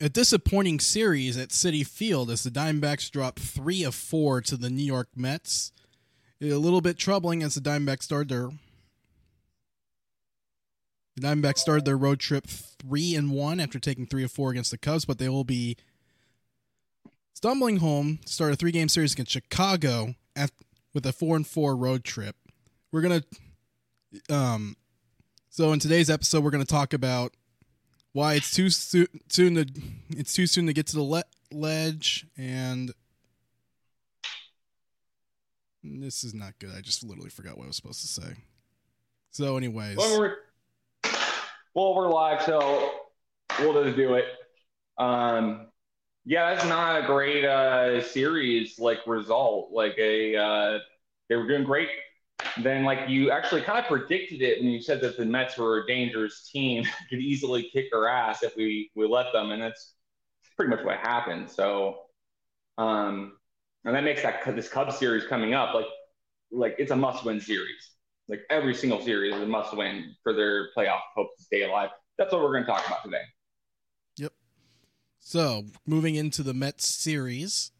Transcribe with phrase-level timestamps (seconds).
[0.00, 4.70] a disappointing series at Citi Field as the Diamondbacks dropped three of four to the
[4.70, 5.72] New York Mets.
[6.40, 8.50] A little bit troubling as the Diamondbacks started their
[11.16, 14.72] the Diamondbacks started their road trip three and one after taking three of four against
[14.72, 15.76] the Cubs, but they will be
[17.34, 20.50] stumbling home to start a three game series against Chicago at,
[20.92, 22.36] with a four and four road trip.
[22.90, 23.22] We're gonna
[24.28, 24.76] um
[25.50, 27.32] so in today's episode we're gonna talk about
[28.14, 29.66] why it's too soon, to
[30.10, 32.92] it's too soon to get to the le- ledge and
[35.82, 36.70] this is not good.
[36.74, 38.36] I just literally forgot what I was supposed to say.
[39.32, 40.36] So, anyways, well, we're,
[41.74, 42.92] well, we're live, so
[43.58, 44.26] we'll just do it.
[44.96, 45.66] Um,
[46.24, 49.72] yeah, that's not a great uh, series like result.
[49.72, 50.78] Like a, uh,
[51.28, 51.88] they were doing great.
[52.62, 55.82] Then, like you actually kind of predicted it when you said that the Mets were
[55.82, 59.94] a dangerous team, could easily kick our ass if we we let them, and that's
[60.56, 61.50] pretty much what happened.
[61.50, 62.02] So,
[62.78, 63.32] um,
[63.84, 65.86] and that makes that this Cubs series coming up like
[66.50, 67.90] like it's a must-win series.
[68.28, 71.90] Like every single series is a must-win for their playoff hopes to stay alive.
[72.16, 73.22] That's what we're going to talk about today.
[74.18, 74.32] Yep.
[75.18, 77.72] So moving into the Mets series,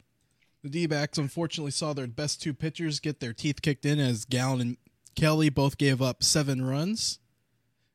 [0.65, 4.61] the D-backs unfortunately saw their best two pitchers get their teeth kicked in as Gallen
[4.61, 4.77] and
[5.15, 7.19] Kelly both gave up seven runs.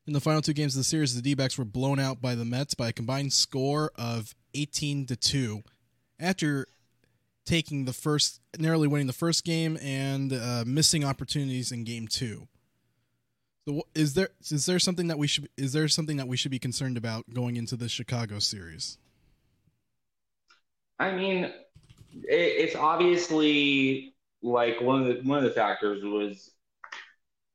[0.06, 2.44] In the final two games of the series, the D-backs were blown out by the
[2.44, 5.62] Mets by a combined score of 18 to 2
[6.20, 6.68] after
[7.44, 12.46] taking the first, narrowly winning the first game and uh, missing opportunities in game two.
[13.66, 16.52] So, is there is there something that we should is there something that we should
[16.52, 18.96] be concerned about going into the Chicago series?
[21.00, 21.50] I mean,
[22.12, 26.50] it's obviously like one of the one of the factors was,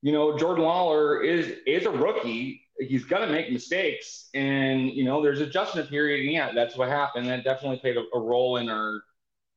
[0.02, 2.62] you know, Jordan Lawlar is is a rookie.
[2.80, 6.22] He's gonna make mistakes, and you know, there's adjustment period.
[6.22, 7.28] And yeah, that's what happened.
[7.28, 9.02] That definitely played a, a role in our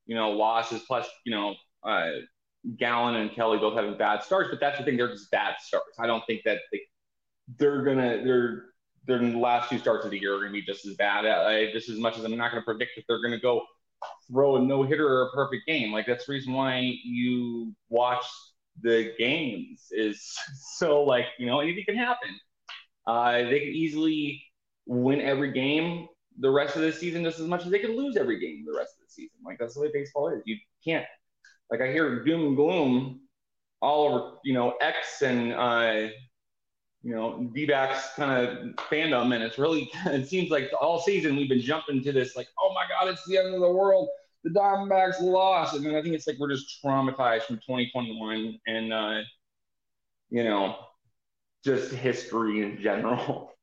[0.09, 1.55] you know, losses plus, you know,
[1.85, 2.11] uh,
[2.77, 5.99] Gallen and Kelly both having bad starts, but that's the thing, they're just bad starts.
[6.01, 6.81] I don't think that they,
[7.59, 8.65] they're gonna they're
[9.07, 11.25] their last two starts of the year are gonna be just as bad.
[11.25, 13.63] Uh, just as much as I'm not gonna predict that they're gonna go
[14.31, 15.93] throw a no hitter or a perfect game.
[15.93, 18.25] Like that's the reason why you watch
[18.83, 20.37] the games is
[20.77, 22.31] so like you know anything can happen.
[23.07, 24.43] Uh, they can easily
[24.87, 26.09] win every game
[26.41, 28.77] the rest of the season just as much as they can lose every game the
[28.77, 29.37] rest of the season.
[29.45, 30.43] Like that's the way baseball is.
[30.45, 31.07] You can't
[31.71, 33.21] like I hear doom and gloom
[33.81, 36.09] all over, you know, X and uh,
[37.03, 41.49] you know, D-backs kind of fandom, and it's really it seems like all season we've
[41.49, 44.09] been jumping to this like, oh my god, it's the end of the world.
[44.45, 48.93] The Diamondbacks lost, and then I think it's like we're just traumatized from 2021 and
[48.93, 49.21] uh,
[50.31, 50.77] you know,
[51.65, 53.53] just history in general.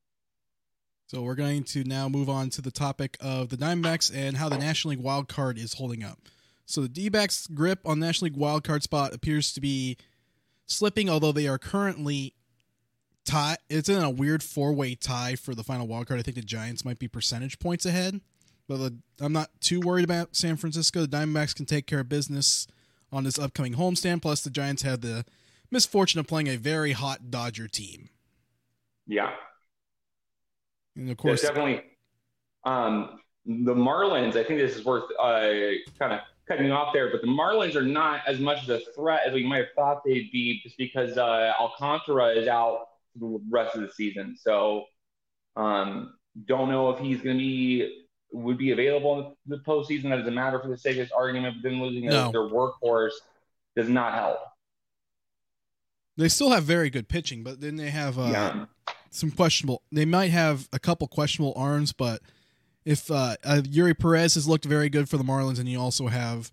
[1.08, 4.50] So we're going to now move on to the topic of the Diamondbacks and how
[4.50, 6.18] the National League wild card is holding up.
[6.66, 9.98] So the D-backs grip on National League wild card spot appears to be
[10.66, 12.34] slipping, although they are currently
[13.26, 13.58] tie.
[13.70, 16.20] It's in a weird four-way tie for the final wild card.
[16.20, 18.22] I think the Giants might be percentage points ahead,
[18.68, 21.02] but the, I'm not too worried about San Francisco.
[21.02, 22.68] The Diamondbacks can take care of business
[23.12, 24.22] on this upcoming homestand.
[24.22, 25.26] Plus, the Giants had the
[25.72, 28.10] misfortune of playing a very hot Dodger team.
[29.08, 29.32] Yeah,
[30.96, 31.84] and of course, definitely.
[32.64, 35.52] Um, the Marlins, I think this is worth uh,
[36.00, 39.22] kind of cutting off there, but the Marlins are not as much of a threat
[39.28, 43.76] as we might have thought they'd be, just because uh, Alcantara is out the rest
[43.76, 44.36] of the season.
[44.40, 44.86] So,
[45.56, 46.14] um,
[46.46, 50.10] don't know if he's going to be would be available in the postseason.
[50.10, 51.58] That doesn't matter for the sake of this argument.
[51.62, 52.32] But then losing no.
[52.32, 53.14] their workhorse
[53.76, 54.40] does not help.
[56.18, 58.66] They still have very good pitching, but then they have uh, yeah
[59.16, 59.82] some questionable.
[59.92, 62.22] They might have a couple questionable arms, but
[62.84, 66.08] if uh, uh, Eury Perez has looked very good for the Marlins, and you also
[66.08, 66.52] have,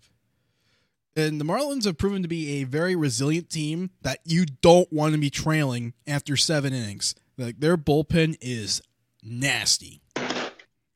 [1.15, 5.13] and the Marlins have proven to be a very resilient team that you don't want
[5.13, 7.15] to be trailing after seven innings.
[7.37, 8.81] Like their bullpen is
[9.21, 10.01] nasty,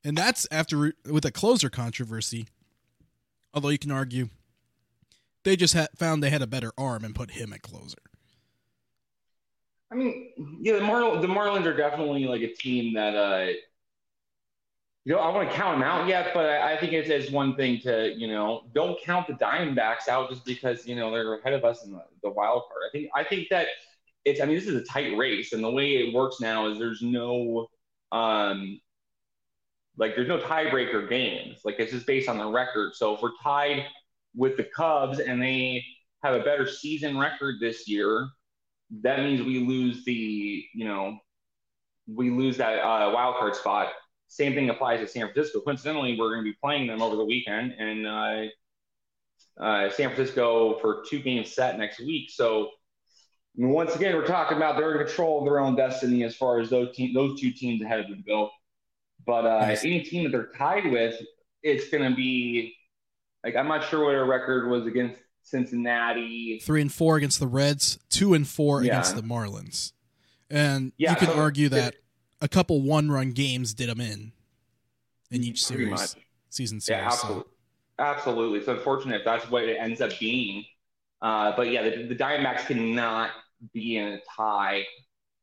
[0.03, 2.47] and that's after with a closer controversy.
[3.53, 4.29] Although you can argue
[5.43, 7.97] they just had, found they had a better arm and put him at closer.
[9.89, 13.53] I mean, yeah, the Marlins, the Marlins are definitely like a team that, uh,
[15.07, 17.31] you know, I want to count them out yet, but I, I think it's, it's
[17.31, 21.35] one thing to, you know, don't count the Diamondbacks out just because, you know, they're
[21.35, 22.81] ahead of us in the, the wild card.
[22.85, 23.67] I think, I think that
[24.25, 26.77] it's, I mean, this is a tight race, and the way it works now is
[26.77, 27.67] there's no,
[28.11, 28.81] um,
[29.95, 31.59] like there's no tiebreaker games.
[31.63, 32.93] Like it's just based on the record.
[32.93, 33.85] So if we're tied
[34.35, 35.85] with the Cubs and they
[36.21, 38.27] have a better season record this year,
[39.03, 41.17] that means we lose the, you know,
[42.13, 43.93] we lose that uh, wild card spot.
[44.27, 45.61] Same thing applies to San Francisco.
[45.61, 50.77] Coincidentally, we're going to be playing them over the weekend, and uh, uh, San Francisco
[50.79, 52.29] for two games set next week.
[52.29, 52.69] So
[53.55, 56.69] once again, we're talking about they're in control of their own destiny as far as
[56.69, 58.49] those te- those two teams ahead of them go.
[59.25, 59.83] But uh, nice.
[59.83, 61.19] any team that they're tied with,
[61.63, 62.75] it's going to be
[63.43, 66.59] like I'm not sure what their record was against Cincinnati.
[66.63, 68.91] Three and four against the Reds, two and four yeah.
[68.91, 69.93] against the Marlins.
[70.49, 72.03] And yeah, you could so argue that it,
[72.41, 74.31] a couple one run games did them in
[75.31, 76.15] in each series,
[76.49, 77.01] season series.
[77.01, 77.43] Yeah, absolutely.
[77.43, 77.49] So.
[77.99, 78.63] Absolutely.
[78.63, 80.65] So unfortunate if that's what it ends up being.
[81.21, 83.31] Uh, but yeah, the, the Diamondbacks cannot
[83.73, 84.85] be in a tie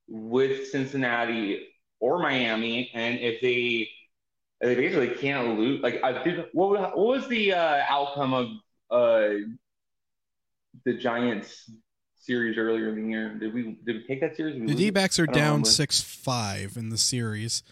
[0.08, 1.67] with Cincinnati
[1.99, 3.88] or Miami, and if they
[4.61, 8.46] they basically can't lose, like I did, what, what was the uh, outcome of
[8.91, 9.35] uh,
[10.85, 11.70] the Giants
[12.25, 13.35] series earlier in the year?
[13.35, 14.61] Did we did we take that series?
[14.67, 17.62] The D backs are down six five in the series,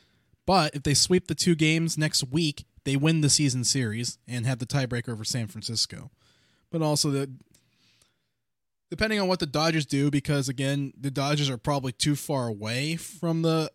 [0.46, 4.46] but if they sweep the two games next week, they win the season series and
[4.46, 6.10] have the tiebreaker over San Francisco.
[6.70, 7.30] But also the
[8.90, 12.96] depending on what the Dodgers do, because again, the Dodgers are probably too far away
[12.96, 13.70] from the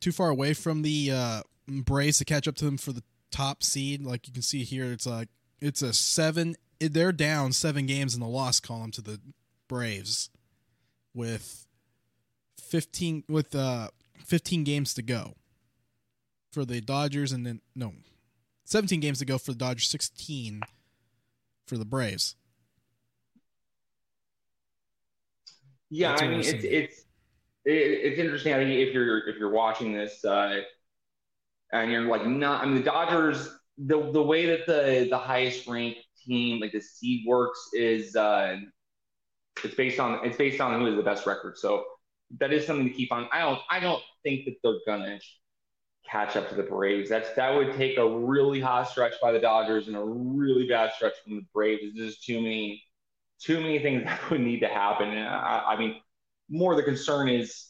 [0.00, 3.62] too far away from the uh, Braves to catch up to them for the top
[3.62, 4.02] seed.
[4.02, 5.28] Like you can see here, it's like
[5.60, 6.56] it's a seven.
[6.78, 9.20] They're down seven games in the loss column to the
[9.68, 10.30] Braves
[11.14, 11.66] with
[12.58, 13.88] fifteen with uh
[14.24, 15.34] fifteen games to go
[16.52, 17.92] for the Dodgers, and then no,
[18.64, 20.62] seventeen games to go for the Dodgers, sixteen
[21.66, 22.36] for the Braves.
[25.90, 27.04] Yeah, That's I mean it's it's
[27.64, 28.54] it's interesting.
[28.54, 30.60] I think if you're if you're watching this uh,
[31.72, 33.48] and you're like not, I mean the Dodgers,
[33.78, 38.56] the the way that the the highest ranked team like the seed works is uh,
[39.64, 41.56] it's based on it's based on who has the best record.
[41.58, 41.84] So
[42.38, 43.28] that is something to keep on.
[43.32, 45.18] I don't I don't think that they're gonna
[46.08, 47.08] catch up to the Braves.
[47.08, 50.92] That's that would take a really hot stretch by the Dodgers and a really bad
[50.94, 51.82] stretch from the Braves.
[51.94, 52.82] There's just too many
[53.40, 55.08] too many things that would need to happen.
[55.08, 56.00] And I, I mean,
[56.48, 57.68] more the concern is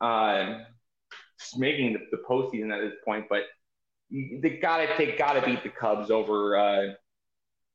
[0.00, 0.58] uh,
[1.56, 3.42] making the, the postseason at this point, but
[4.10, 6.58] they gotta take gotta beat the Cubs over.
[6.58, 6.82] Uh,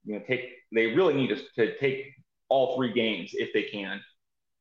[0.06, 2.14] you know, take they really need to, to take
[2.50, 4.02] all three games if they can,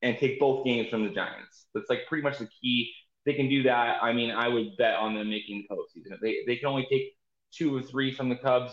[0.03, 1.67] and take both games from the Giants.
[1.75, 2.93] That's like pretty much the key.
[3.25, 4.03] If they can do that.
[4.03, 6.15] I mean, I would bet on them making the postseason.
[6.15, 7.15] If they they can only take
[7.53, 8.73] two or three from the Cubs,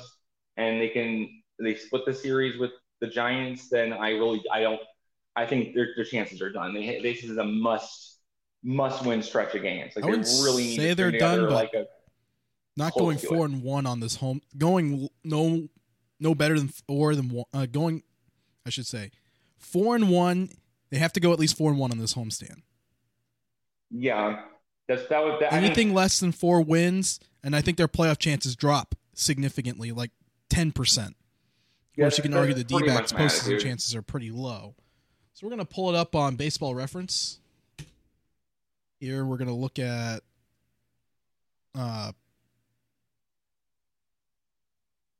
[0.58, 1.30] and they can
[1.60, 2.72] they split the series with
[3.02, 4.82] the Giants, then I really I don't
[5.36, 6.74] I think their, their chances are done.
[6.74, 8.20] They this is a must
[8.64, 9.94] must win stretch of games.
[9.96, 11.74] Like I would they really say they're done, but like
[12.76, 14.42] not going four and one on this home.
[14.58, 15.68] Going no
[16.20, 17.46] no better than four than one.
[17.54, 18.04] Uh, going,
[18.70, 19.10] I should say,
[19.58, 20.50] four and one.
[20.92, 22.62] They have to go at least four and one on this homestand.
[23.90, 24.44] Yeah,
[24.88, 27.88] that's that would that, anything I mean, less than four wins, and I think their
[27.88, 30.12] playoff chances drop significantly, like
[30.52, 31.16] ten percent.
[31.98, 34.76] Of course, you can argue the D backs postseason chances are pretty low.
[35.34, 37.40] So we're going to pull it up on baseball reference.
[39.00, 40.22] Here we're going to look at.
[41.74, 42.12] Uh,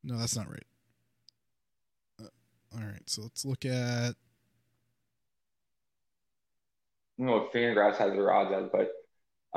[0.04, 0.66] no, that's not right.
[2.74, 4.14] All right, so let's look at.
[4.14, 4.14] I
[7.18, 8.92] don't know what Fangraphs has their odds as, but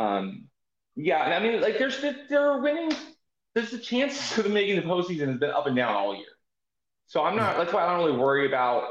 [0.02, 0.48] um,
[0.96, 2.92] yeah, I mean, like there's they're winning.
[3.54, 6.26] There's a chance of them making the postseason has been up and down all year.
[7.08, 7.58] So I'm not.
[7.58, 8.88] That's why I don't really worry about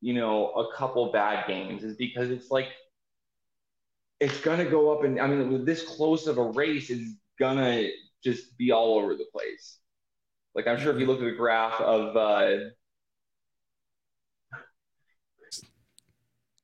[0.00, 2.68] you know a couple bad games, is because it's like
[4.20, 7.88] it's gonna go up and I mean with this close of a race, is gonna
[8.22, 9.78] just be all over the place.
[10.54, 12.70] Like I'm sure if you look at the graph of uh,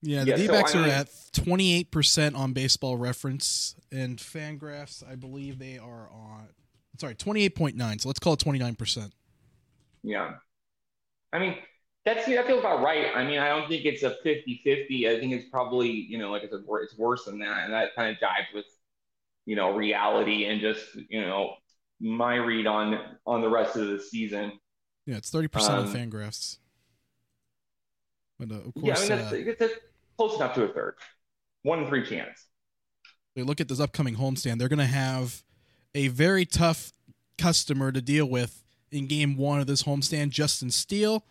[0.07, 5.59] Yeah, the yeah, D-backs so, are at 28% on baseball reference and Fangraphs, I believe
[5.59, 6.49] they are on
[6.99, 8.01] sorry, 28.9.
[8.01, 9.11] So let's call it 29%.
[10.03, 10.35] Yeah.
[11.33, 11.57] I mean,
[12.05, 13.07] that's that feels about right.
[13.15, 15.09] I mean, I don't think it's a 50-50.
[15.09, 17.65] I think it's probably, you know, like I said, it's worse than that.
[17.65, 18.67] And that kind of jives with,
[19.47, 21.55] you know, reality and just, you know,
[22.01, 24.53] my read on on the rest of the season.
[25.07, 26.59] Yeah, it's 30% um, of Fangraphs.
[28.39, 29.75] But uh, of course, yeah, I mean, that's, uh, it's
[30.17, 30.95] close enough to a third.
[31.63, 32.47] One in three chance.
[33.35, 34.59] They look at this upcoming homestand.
[34.59, 35.43] They're going to have
[35.95, 36.93] a very tough
[37.39, 41.25] customer to deal with in game one of this homestand, Justin Steele,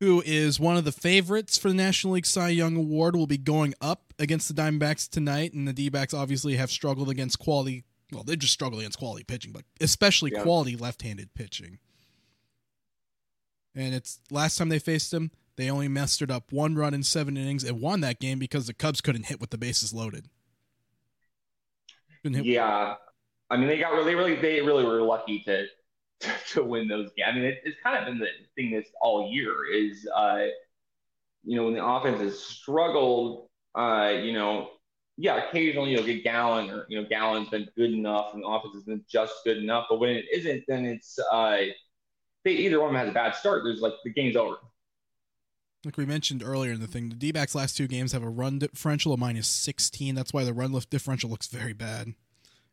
[0.00, 3.38] who is one of the favorites for the National League Cy Young Award, will be
[3.38, 5.54] going up against the Diamondbacks tonight.
[5.54, 7.84] And the D backs obviously have struggled against quality.
[8.12, 10.42] Well, they just struggle against quality pitching, but especially yeah.
[10.42, 11.78] quality left handed pitching.
[13.74, 17.36] And it's last time they faced him, they only mustered up one run in seven
[17.36, 20.28] innings and won that game because the Cubs couldn't hit with the bases loaded.
[22.24, 22.94] yeah.
[23.50, 25.66] I mean, they got really, really, they really were lucky to
[26.20, 27.28] to, to win those games.
[27.28, 30.46] I mean, it, it's kind of been the thing this all year is, uh,
[31.44, 34.70] you know, when the offense has struggled, uh, you know,
[35.16, 38.74] yeah, occasionally you'll get Gallen or you know Gallen's been good enough and the offense
[38.74, 39.86] has been just good enough.
[39.88, 41.58] But when it isn't, then it's uh,
[42.44, 43.62] they either one of them has a bad start.
[43.64, 44.56] There's like the game's over.
[45.84, 48.28] Like we mentioned earlier in the thing, the D backs last two games have a
[48.28, 50.14] run differential of minus 16.
[50.14, 52.14] That's why the run lift differential looks very bad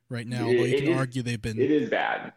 [0.09, 0.45] right now.
[0.45, 1.59] Although you can is, argue they've been.
[1.59, 2.33] It is bad.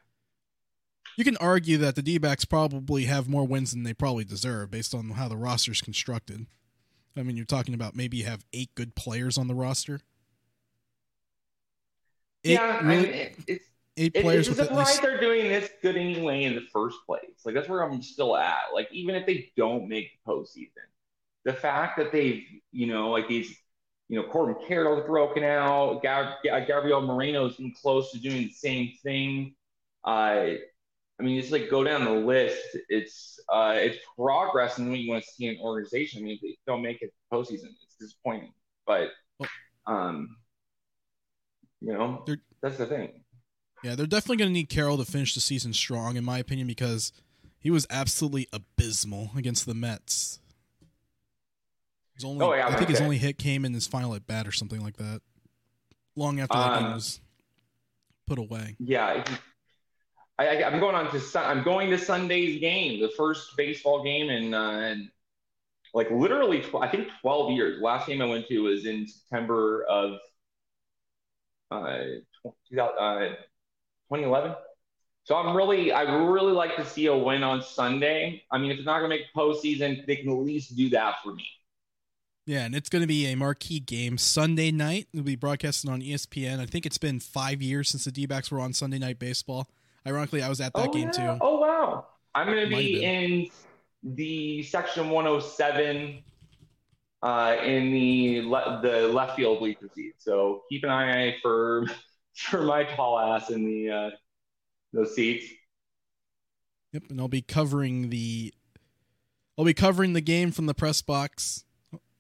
[1.17, 4.71] You can argue that the D backs probably have more wins than they probably deserve
[4.71, 6.47] based on how the roster's constructed.
[7.17, 10.01] I mean, you're talking about maybe you have eight good players on the roster.
[12.43, 13.65] Eight, yeah, really, I mean, it's
[13.97, 14.49] eight players.
[14.49, 15.03] It's why least...
[15.03, 17.23] they're doing this good anyway in the first place.
[17.45, 18.73] Like that's where I'm still at.
[18.73, 20.85] Like even if they don't make the postseason,
[21.45, 23.55] the fact that they've you know like these
[24.09, 28.93] you know Corbin Carroll's broken out, Gab- Gabriel Moreno's been close to doing the same
[29.03, 29.55] thing.
[30.05, 30.55] Uh,
[31.19, 32.77] I mean, it's like go down the list.
[32.89, 36.23] It's uh, it's progress and what you want to see in an organization.
[36.23, 38.53] I mean, if they don't make it postseason, it's disappointing.
[38.87, 39.11] But
[39.87, 40.37] um,
[41.81, 42.25] you know,
[42.63, 43.24] that's the thing.
[43.85, 46.67] Yeah, they're definitely going to need Carroll to finish the season strong, in my opinion,
[46.67, 47.13] because
[47.59, 50.41] he was absolutely abysmal against the Mets.
[52.15, 54.49] His only, oh, yeah, I think his only hit came in his final at bat
[54.49, 55.21] or something like that.
[56.17, 57.21] Long after that um, game was
[58.27, 58.77] put away.
[58.79, 59.23] Yeah,
[60.39, 64.55] I, am going on to I'm going to Sunday's game, the first baseball game in,
[64.55, 65.11] uh, in
[65.93, 67.83] like literally tw- I think 12 years.
[67.83, 70.13] Last game I went to was in September of
[71.71, 71.99] uh,
[72.71, 73.33] 2011.
[73.33, 73.37] Uh,
[74.11, 78.43] so I'm really I really like to see a win on Sunday.
[78.51, 81.17] I mean, if it's not going to make postseason, they can at least do that
[81.23, 81.47] for me.
[82.47, 85.09] Yeah, and it's going to be a marquee game Sunday night.
[85.15, 86.61] It'll be broadcasted on ESPN.
[86.61, 89.67] I think it's been five years since the D-backs were on Sunday Night Baseball.
[90.07, 91.33] Ironically, I was at that oh, game yeah.
[91.33, 91.39] too.
[91.41, 92.07] Oh wow!
[92.35, 93.49] I'm going to be in
[94.03, 96.23] the section 107
[97.23, 100.17] uh, in the le- the left field bleacher seat.
[100.19, 101.87] So keep an eye for
[102.35, 104.11] for my tall ass in the uh,
[104.93, 105.47] those seats.
[106.93, 108.53] Yep, and I'll be covering the
[109.59, 111.65] I'll be covering the game from the press box,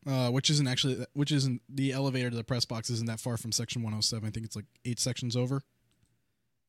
[0.06, 3.36] uh, which isn't actually which isn't the elevator to the press box isn't that far
[3.36, 4.26] from section 107.
[4.26, 5.62] I think it's like eight sections over.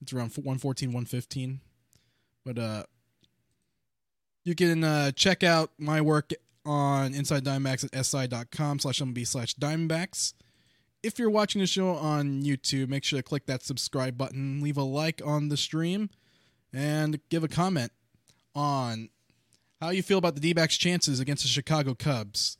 [0.01, 1.61] It's around 114, 115.
[2.45, 2.83] But uh,
[4.43, 6.31] you can uh, check out my work
[6.65, 10.33] on Inside Diamondbacks at si.com slash MB slash Diamondbacks.
[11.05, 14.75] If you're watching the show on YouTube, make sure to click that subscribe button, leave
[14.75, 16.09] a like on the stream,
[16.73, 17.91] and give a comment
[18.55, 19.09] on
[19.79, 22.57] how you feel about the D-backs' chances against the Chicago Cubs.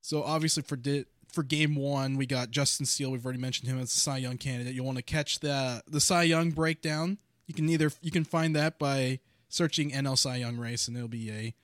[0.00, 3.10] So obviously for di- for game one, we got Justin Steele.
[3.10, 4.72] We've already mentioned him as a Cy Young candidate.
[4.72, 7.18] You'll want to catch the the Cy Young breakdown?
[7.46, 11.08] You can either you can find that by searching NL Cy Young race, and it'll
[11.08, 11.54] be a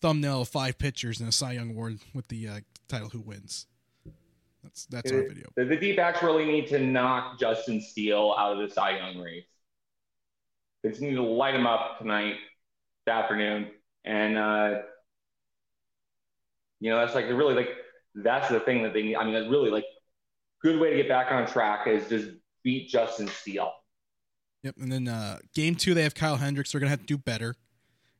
[0.00, 3.66] thumbnail of five pitchers and a Cy Young award with the uh, title "Who Wins."
[4.62, 5.48] That's that's our video.
[5.56, 9.44] The, the D-backs really need to knock Justin Steele out of the Cy Young race.
[10.82, 12.36] They just need to light him up tonight,
[13.06, 13.70] this afternoon,
[14.04, 14.78] and uh,
[16.80, 17.70] you know that's like really like
[18.14, 19.16] that's the thing that they need.
[19.16, 19.84] I mean, that's really like
[20.62, 22.28] good way to get back on track is just
[22.62, 23.72] beat Justin Steele.
[24.62, 26.72] Yep, and then uh, game two they have Kyle Hendricks.
[26.72, 27.56] They're gonna have to do better,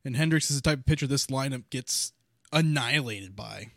[0.03, 2.13] and Hendricks is the type of pitcher this lineup gets
[2.51, 3.71] annihilated by.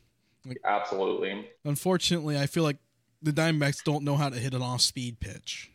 [0.47, 1.49] Like, Absolutely.
[1.65, 2.79] Unfortunately, I feel like
[3.23, 5.71] the Diamondbacks don't know how to hit an off-speed pitch.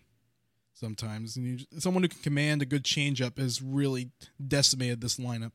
[0.73, 4.11] Sometimes, and you, someone who can command a good changeup has really
[4.47, 5.51] decimated this lineup.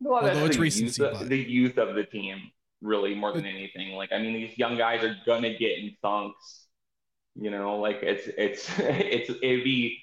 [0.00, 2.50] Well, Although it's the recency, youth, the youth of the team
[2.82, 3.92] really more than anything.
[3.92, 6.66] Like I mean, these young guys are gonna get in funks.
[7.34, 10.01] You know, like it's it's it's it'd be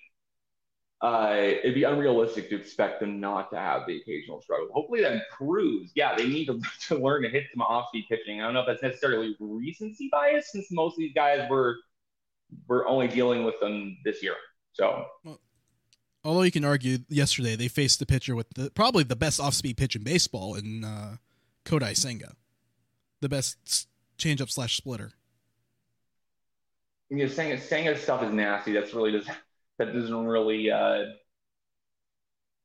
[1.01, 4.67] uh, it'd be unrealistic to expect them not to have the occasional struggle.
[4.73, 5.91] Hopefully that improves.
[5.95, 8.41] Yeah, they need to, to learn to hit some off-speed pitching.
[8.41, 11.77] I don't know if that's necessarily recency bias, since most of these guys were
[12.67, 14.33] were only dealing with them this year.
[14.73, 15.05] So.
[15.23, 15.39] Well,
[16.23, 19.77] although you can argue, yesterday they faced the pitcher with the, probably the best off-speed
[19.77, 21.17] pitch in baseball in uh,
[21.63, 22.33] Kodai Senga
[23.21, 23.87] the best
[24.17, 25.11] changeup slash splitter.
[27.09, 28.71] Know, saying saying stuff is nasty.
[28.71, 29.29] That's really just
[29.79, 30.69] that doesn't really.
[30.69, 31.05] Uh,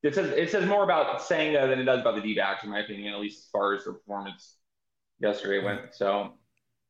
[0.02, 2.80] it says it says more about Senga than it does about the D-backs, in my
[2.80, 4.56] opinion, at least as far as the performance
[5.18, 5.94] yesterday went.
[5.94, 6.35] So,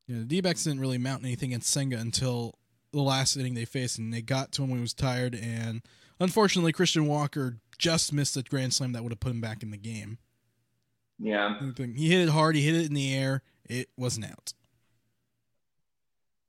[0.09, 2.59] yeah, the D-backs didn't really mount anything against Senga until
[2.93, 5.37] the last inning they faced, and they got to him when he was tired.
[5.37, 5.83] And
[6.19, 9.71] unfortunately, Christian Walker just missed a grand slam that would have put him back in
[9.71, 10.19] the game.
[11.21, 12.57] Yeah, he hit it hard.
[12.57, 13.43] He hit it in the air.
[13.65, 14.53] It wasn't out.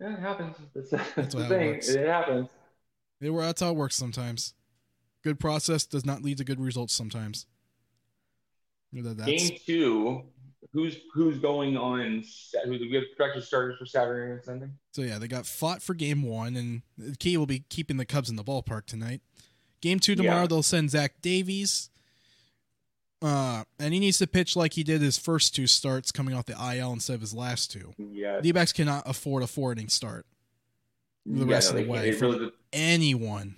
[0.02, 0.56] Yeah, it happens.
[0.74, 1.76] That's, that's, That's the thing.
[1.76, 2.50] It happens.
[3.22, 4.54] They were that's how it works sometimes.
[5.24, 7.46] Good process does not lead to good results sometimes.
[8.94, 10.24] That- That's, Game two.
[10.74, 12.24] Who's who's going on?
[12.66, 14.68] Who we have projected starters for Saturday and Sunday?
[14.92, 18.06] so yeah, they got Pfaadt for game one, and the key will be keeping the
[18.06, 19.22] Cubs in the ballpark tonight.
[19.82, 20.48] Game two tomorrow, Yeah.
[20.48, 21.90] they'll send Zach Davies.
[23.22, 26.46] Uh, and he needs to pitch like he did his first two starts coming off
[26.46, 27.94] the IL instead of his last two.
[27.98, 28.42] Yeah.
[28.42, 30.26] D backs cannot afford a four inning start.
[31.26, 33.56] The Yeah, rest no, of the way really- Anyone.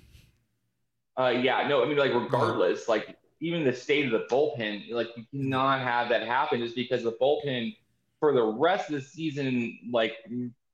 [1.20, 5.10] Uh, yeah, no, I mean, like, regardless, like, even the state of the bullpen, like,
[5.16, 7.76] you cannot have that happen just because the bullpen
[8.20, 10.14] for the rest of the season, like,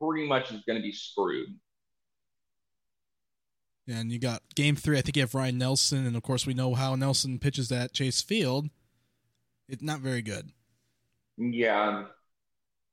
[0.01, 1.57] pretty much is going to be screwed.
[3.87, 4.97] And you got game three.
[4.97, 7.93] I think you have Ryan Nelson, and of course we know how Nelson pitches at
[7.93, 8.69] Chase Field.
[9.67, 10.51] It's not very good.
[11.37, 12.05] Yeah.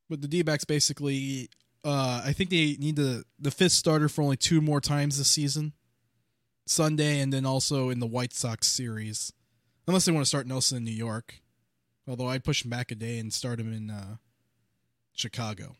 [0.09, 1.49] But the D backs basically,
[1.85, 5.31] uh, I think they need the the fifth starter for only two more times this
[5.31, 5.73] season,
[6.67, 9.33] Sunday, and then also in the White Sox series,
[9.87, 11.41] unless they want to start Nelson in New York.
[12.07, 14.17] Although I'd push him back a day and start him in uh,
[15.15, 15.77] Chicago.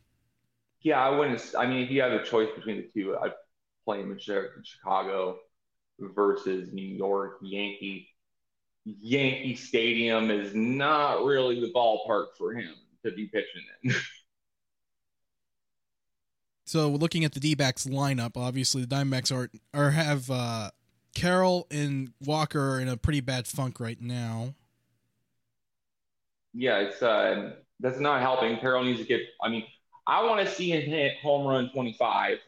[0.83, 1.43] Yeah, I wouldn't.
[1.59, 3.33] I mean, if you had a choice between the two, I'd
[3.85, 5.39] play him in Chicago
[5.99, 7.39] versus New York.
[7.43, 8.09] Yankee
[8.85, 13.95] Yankee Stadium is not really the ballpark for him to be pitching in.
[16.71, 20.71] So looking at the D backs lineup, obviously the Diamondbacks are are have uh,
[21.17, 24.55] Carroll and Walker are in a pretty bad funk right now.
[26.55, 28.57] yeah, it's uh, that's not helping.
[28.59, 29.21] Carroll needs to get.
[29.43, 29.65] I mean,
[30.07, 32.39] I want to see him hit home run twenty five.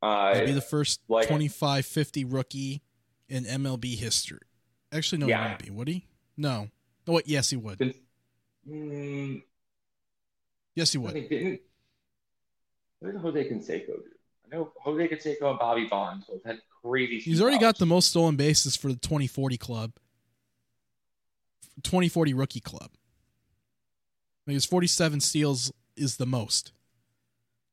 [0.00, 2.82] Uh, He'd be the first like- 25 50 rookie
[3.28, 4.38] in MLB history.
[4.92, 5.38] Actually, no, Yeah.
[5.38, 6.06] he wouldn't be, would he?
[6.36, 6.70] No.
[7.08, 7.78] Oh, wait, yes, he would.
[7.78, 7.96] Since-
[8.66, 9.42] mm,
[10.76, 11.14] Yes, he would.
[11.28, 11.60] didn't.
[13.00, 14.02] What did Jose Canseco do?
[14.52, 17.18] I know Jose Canseco and Bobby Bonds both had crazy.
[17.20, 19.92] He's already got the most stolen bases for the 2040 club.
[21.82, 22.90] 2040 rookie club.
[24.46, 26.72] Like his 47 steals is the most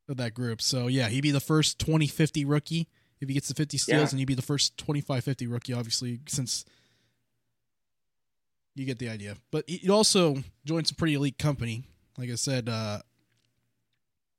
[0.07, 0.61] of that group.
[0.61, 2.87] So, yeah, he'd be the first 2050 rookie
[3.19, 4.09] if he gets the 50 steals, Yeah.
[4.11, 6.63] and he'd be the first 2550 rookie, obviously, since
[8.75, 9.35] you get the idea.
[9.51, 11.83] But he also joined some pretty elite company.
[12.17, 13.01] Like I said, uh,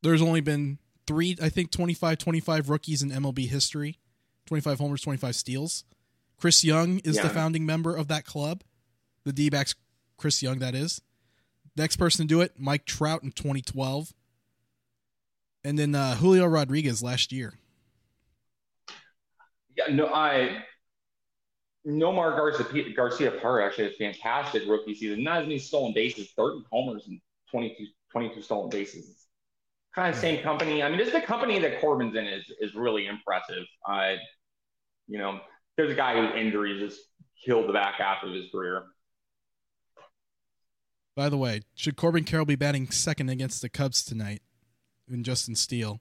[0.02, 3.98] there's only been three, I think, 25 25 rookies in MLB history
[4.48, 5.84] 25 homers, 25 steals.
[6.38, 8.62] Chris Young is the founding member of that club.
[9.24, 9.74] The D backs,
[10.16, 11.02] Chris Young, that is.
[11.76, 14.14] Next person to do it, Mike Trout in 2012.
[15.64, 17.54] And then uh, Julio Rodriguez last year.
[19.76, 20.64] Yeah, no, I.
[21.86, 25.22] Nomar Garcia, Garcia Parra actually had a fantastic rookie season.
[25.22, 29.17] Not as many stolen bases, 30 homers and 22, 22 stolen bases.
[29.98, 30.80] Kind of same company.
[30.80, 33.64] I mean, is the company that Corbin's in is is really impressive.
[33.84, 34.12] Uh,
[35.08, 35.40] you know,
[35.76, 37.00] there's a guy whose injuries just
[37.44, 38.84] killed the back half of his career.
[41.16, 44.40] By the way, should Corbin Carroll be batting second against the Cubs tonight
[45.10, 46.00] in Justin Steele?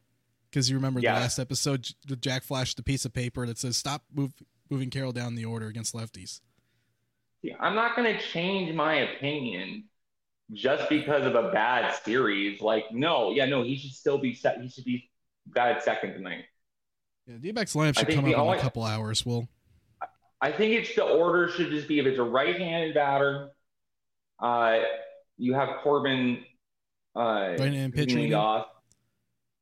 [0.52, 1.16] Because you remember Yeah.
[1.16, 4.32] the last episode, Jack flashed a piece of paper that says stop move,
[4.70, 6.42] moving Carroll down the order against lefties.
[7.42, 9.86] See, I'm not going to change my opinion
[10.54, 12.62] just because of a bad series.
[12.62, 14.62] Like, no, yeah, no, he should still be set.
[14.62, 15.10] He should be
[15.48, 16.46] bad second tonight.
[17.26, 19.26] Yeah, D-backs lineup should come up in a couple hours.
[19.26, 19.48] Will.
[20.40, 23.50] I think it's the order should just be if it's a right-handed batter,
[24.40, 24.80] uh,
[25.38, 26.44] you have Corbin
[27.16, 28.68] uh, Right-handed pitcher, off.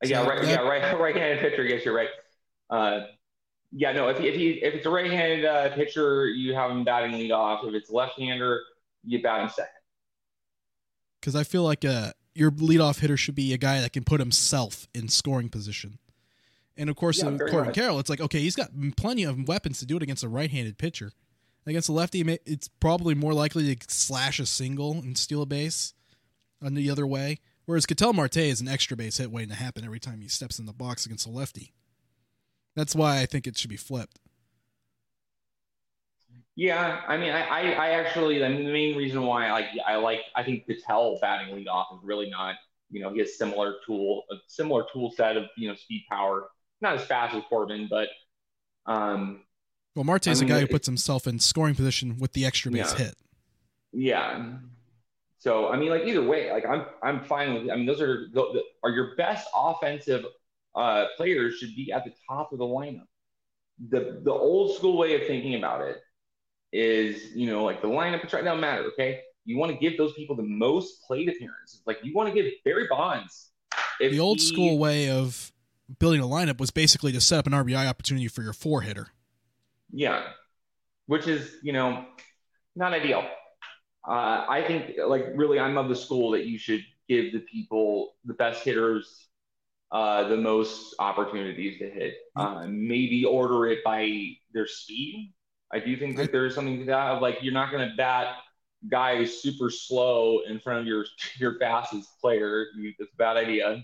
[0.04, 0.42] Yeah, right.
[0.42, 1.00] that- Yeah, right.
[1.00, 1.64] Right-handed pitcher.
[1.64, 2.10] I guess you're right.
[2.70, 3.06] Uh,
[3.72, 4.10] yeah, no.
[4.10, 7.32] If he, if he if it's a right-handed uh, pitcher, you have him batting lead
[7.32, 7.66] off.
[7.66, 8.62] If it's left-hander,
[9.06, 9.72] you bat him second.
[11.26, 14.20] Because I feel like uh, your leadoff hitter should be a guy that can put
[14.20, 15.98] himself in scoring position.
[16.78, 17.74] And of course, Yeah, in Corbin.
[17.74, 20.78] Carroll, it's like okay, he's got plenty of weapons to do it against a right-handed
[20.78, 21.14] pitcher.
[21.66, 25.96] Against a lefty, it's probably more likely to slash a single and steal a base
[26.62, 27.40] on the other way.
[27.66, 30.60] Whereas Ketel Marte is an extra base hit waiting to happen every time he steps
[30.60, 31.74] in the box against a lefty.
[32.76, 34.20] That's why I think it should be flipped.
[36.56, 39.66] Yeah, I mean, I, I, I actually, I mean, the main reason why I like,
[39.86, 42.56] I like, I think Ketel batting lead off is really not,
[42.90, 46.48] you know, he has similar tool, a similar tool set of, you know, speed power,
[46.80, 48.08] not as fast as Corbin, but,
[48.86, 49.42] um,
[49.96, 52.46] Well, Marte is I a mean, guy who puts himself in scoring position with the
[52.46, 52.98] extra base Yeah.
[52.98, 53.16] hit.
[53.92, 54.60] yeah.
[55.40, 57.70] So I mean, like either way, like I'm, I'm fine with.
[57.72, 60.26] I mean, those are the, are your best offensive
[60.76, 63.08] uh, players should be at the top of the lineup.
[63.90, 65.98] The the old school way of thinking about it
[66.76, 68.84] is, you know, like the lineup it's right now matter.
[68.94, 71.82] Okay, you want to give those people the most plate appearances.
[71.86, 73.52] Like you want to give Barry Bonds
[74.00, 75.52] if the old he- school way of
[76.00, 79.08] building a lineup was basically to set up an RBI opportunity for your four hitter.
[79.92, 80.24] Yeah,
[81.08, 82.06] which is you know
[82.76, 83.26] not ideal.
[84.08, 88.16] Uh, I think like really, I'm of the school that you should give the people
[88.26, 89.28] the best hitters
[89.92, 92.16] uh, the most opportunities to hit.
[92.36, 94.12] Uh, maybe order it by
[94.54, 95.34] their speed.
[95.76, 97.96] I do think that there is something to that of like you're not going to
[97.98, 98.36] bat
[98.90, 101.06] guy who's super slow in front of your
[101.38, 102.68] your fastest player.
[102.98, 103.84] That's a bad idea.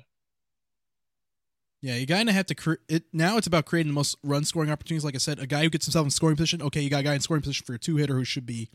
[1.81, 2.55] Yeah, you kind of have to.
[2.55, 3.37] Cre- it now.
[3.37, 5.03] It's about creating the most run scoring opportunities.
[5.03, 6.61] Like I said, a guy who gets himself in scoring position.
[6.61, 8.69] Okay, you got a guy in scoring position for a two hitter who should be,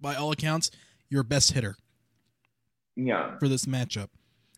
[0.00, 0.70] by all accounts,
[1.08, 1.76] your best hitter
[2.96, 3.38] Yeah.
[3.38, 4.08] for this matchup.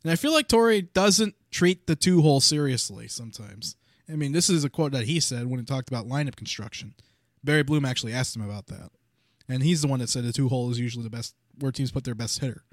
[0.02, 3.76] And I feel like Torey doesn't treat the two hole seriously sometimes.
[4.10, 6.94] I mean, this is a quote that he said when he talked about lineup construction.
[7.42, 8.90] Barry Bloom actually asked him about that,
[9.48, 11.90] and he's the one that said the two hole is usually the best where teams
[11.92, 12.64] put their best hitter.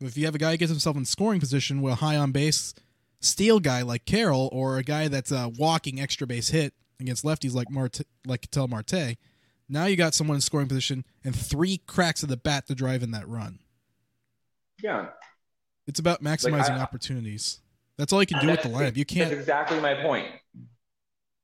[0.00, 2.32] If you have a guy who gets himself in scoring position with a high on
[2.32, 2.74] base
[3.20, 7.54] steal guy like Carroll, or a guy that's a walking extra base hit against lefties
[7.54, 9.16] like Marte, like Tel Marte,
[9.68, 13.02] now you got someone in scoring position and three cracks of the bat to drive
[13.02, 13.58] in that run.
[14.82, 15.08] Yeah.
[15.86, 17.60] It's about maximizing I- opportunities.
[17.98, 18.96] That's all you can do with the lineup.
[18.96, 20.26] You can't That's exactly my point.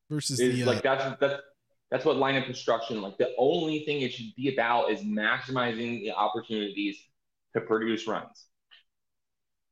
[0.09, 1.43] versus Is the uh, like that's that's
[1.91, 3.17] that's what lineup construction like.
[3.19, 6.99] The only thing it should be about is maximizing the opportunities
[7.55, 8.47] to produce runs.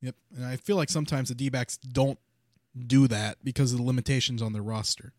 [0.01, 0.15] Yep.
[0.37, 2.19] And I feel like sometimes the D backs don't
[2.87, 5.13] do that because of the limitations on their roster.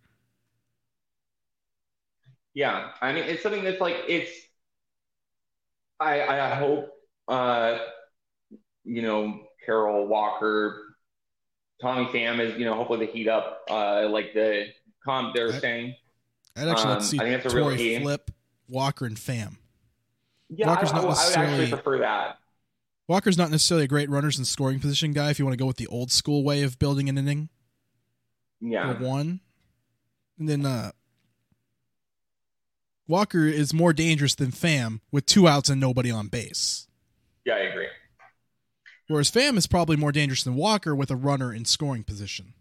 [2.53, 4.31] Yeah, I mean it's something that's like it's.
[5.99, 6.89] I I hope
[7.27, 7.79] uh,
[8.83, 10.95] you know Carroll Walker,
[11.81, 14.67] Tommy Pham is you know hopefully they heat up uh like the
[15.03, 15.95] comp they're saying.
[16.55, 17.99] I'd actually like Um, to see I think that's a real key.
[17.99, 18.31] flip
[18.67, 19.57] Walker and Pham.
[20.49, 22.37] Yeah, Walker's I, not I, I would actually necessarily- prefer that.
[23.07, 25.67] Walker's not necessarily a great runners and scoring position guy if you want to go
[25.67, 27.49] with the old school way of building an inning
[28.61, 29.41] Yeah, for one.
[30.39, 30.91] And then uh
[33.07, 36.87] Walker is more dangerous than Pham with two outs and nobody on base.
[37.45, 37.87] yeah, I agree.
[39.07, 42.53] Whereas Pham is probably more dangerous than Walker with a runner in scoring position.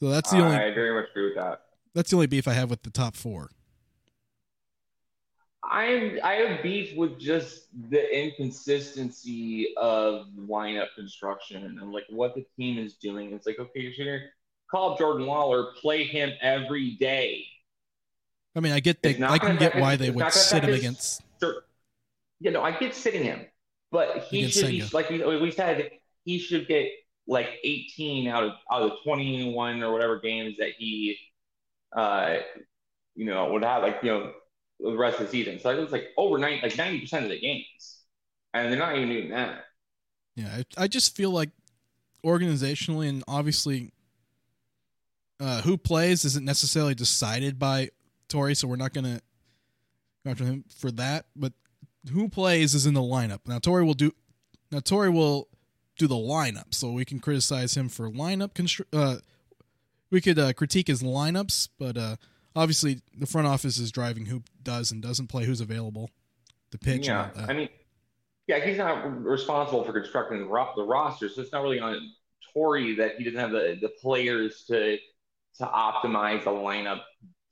[0.00, 1.62] So that's the only I very much agree with that.
[1.94, 3.50] That's the only beef I have with the top four.
[5.62, 12.44] I'm I have beef with just the inconsistency of lineup construction and like what the
[12.56, 13.32] team is doing.
[13.32, 14.24] It's like okay, you're gonna
[14.70, 17.44] call Jordan Lawlar, play him every day.
[18.56, 20.78] I mean, I get they, I can get why his- they would sit him his-
[20.80, 21.22] against.
[21.40, 21.62] Sure.
[22.40, 23.44] You know, I get sitting him,
[23.92, 25.90] but he should be like we, we said,
[26.24, 26.90] he should get
[27.28, 31.18] like 18 out of out of the 21 or whatever games that he,
[31.96, 32.36] uh,
[33.14, 34.32] you know, would have like you know
[34.80, 35.58] the rest of the season.
[35.60, 38.00] So it was like over 90, like 90 percent of the games,
[38.54, 39.64] and they're not even doing that.
[40.36, 41.50] Yeah, I, just feel like
[42.24, 43.92] organizationally and obviously
[45.38, 47.90] uh, who plays isn't necessarily decided by
[48.28, 49.20] Torey, so we're not going to
[50.24, 51.26] go after him for that.
[51.36, 51.52] But
[52.10, 53.40] who plays is in the lineup.
[53.46, 54.12] Now Torey will do.
[54.70, 55.48] Now Torey will
[55.98, 58.54] do the lineup, so we can criticize him for lineup.
[58.54, 59.18] Constru- uh,
[60.10, 62.16] we could uh, critique his lineups, but uh,
[62.54, 66.10] obviously the front office is driving who does and doesn't play, who's available
[66.70, 67.06] to pitch.
[67.06, 67.50] yeah, and all that.
[67.50, 67.68] I mean,
[68.46, 72.00] yeah, he's not responsible for constructing the, ro- the roster, so it's not really on
[72.54, 74.98] Torey that he doesn't have the, the players to
[75.58, 77.00] to optimize the lineup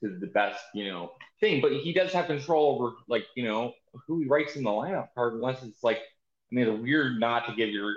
[0.02, 1.60] to the best, you know, thing.
[1.60, 3.72] But he does have control over, like, you know,
[4.06, 7.46] who he writes in the lineup card, unless it's like, I mean, it's weird not
[7.46, 7.92] to give your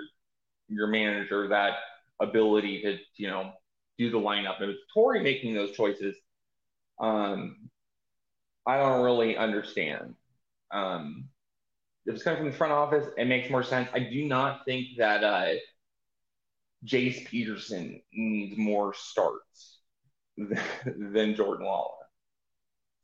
[0.68, 1.74] your manager that
[2.20, 3.52] ability to, you know,
[4.02, 4.56] do the lineup.
[4.60, 6.16] If it's Torey making those choices,
[7.00, 7.68] um,
[8.66, 10.14] I don't really understand.
[10.70, 11.28] Um,
[12.06, 13.88] if it's coming from the front office, it makes more sense.
[13.94, 15.54] I do not think that uh,
[16.84, 19.78] Jace Peterson needs more starts
[20.36, 21.88] than, Jordan Lawlar.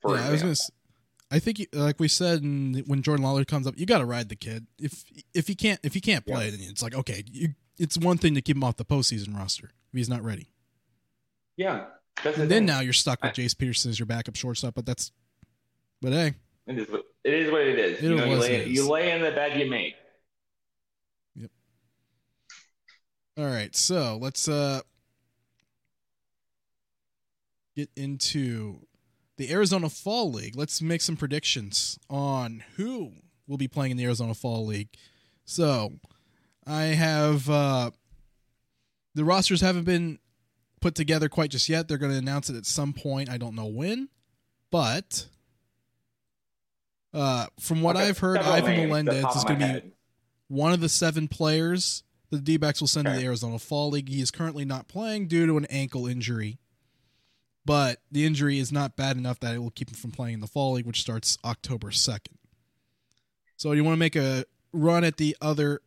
[0.03, 0.53] For yeah, I was gonna.
[0.53, 0.71] s-
[1.31, 4.05] I think, you- like we said, in, when Jordan Lawlar comes up, you got to
[4.07, 4.67] ride the kid.
[4.81, 6.51] If if he can't if he can't play, Yeah.
[6.53, 9.67] then it's like okay, you, it's one thing to keep him off the postseason roster
[9.93, 10.49] if he's not ready.
[11.59, 11.85] Yeah.
[12.25, 12.65] The And then thing.
[12.67, 14.75] now you're stuck with I- Jace Peterson as your backup shortstop.
[14.75, 15.13] But that's,
[16.01, 16.33] but hey,
[16.67, 17.51] It is what it is.
[17.53, 17.99] What it is.
[17.99, 18.69] It you, know, you, lay, is.
[18.69, 19.95] you lay in the bed you make.
[21.37, 21.51] Yep.
[23.37, 23.77] All right.
[23.77, 24.81] So let's uh
[27.77, 28.81] get into
[29.37, 30.57] the Arizona Fall League.
[30.57, 33.13] Let's make some predictions on who
[33.47, 34.89] will be playing in the Arizona Fall League.
[35.45, 35.93] So
[36.67, 37.91] I have uh
[39.15, 40.19] the rosters haven't been
[40.81, 41.89] put together quite just yet.
[41.89, 43.31] They're going to announce it at some point.
[43.31, 44.09] I don't know when,
[44.71, 45.27] but
[47.15, 49.93] uh, from what Okay, I've heard, several Ivan Melendez is going to be head.
[50.49, 54.09] one of the seven players the D backs will send to the Arizona Fall League.
[54.09, 56.59] He is currently not playing due to an ankle injury,
[57.65, 60.41] but the injury is not bad enough that it will keep him from playing in
[60.41, 62.37] the Fall League, which starts October 2nd.
[63.57, 65.81] So you want to make a run at the other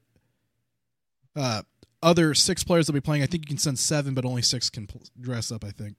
[1.36, 1.62] uh,
[2.04, 3.24] other six players will be playing.
[3.24, 5.96] I think you can send seven, but only six can pl- dress up, I think,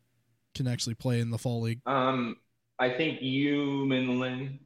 [0.55, 1.81] can actually play in the Fall League.
[1.87, 2.37] Um,
[2.79, 4.59] I think Yu-Min Lin,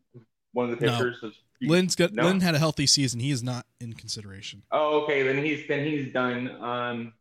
[0.53, 0.93] one of the No.
[0.93, 1.21] pitchers.
[1.23, 2.25] was- Lin's got, No?
[2.25, 3.19] Lin had a healthy season.
[3.21, 4.63] He is not in consideration.
[4.71, 5.23] Oh, okay.
[5.23, 6.49] Then he's then he's done.
[6.63, 7.15] Um,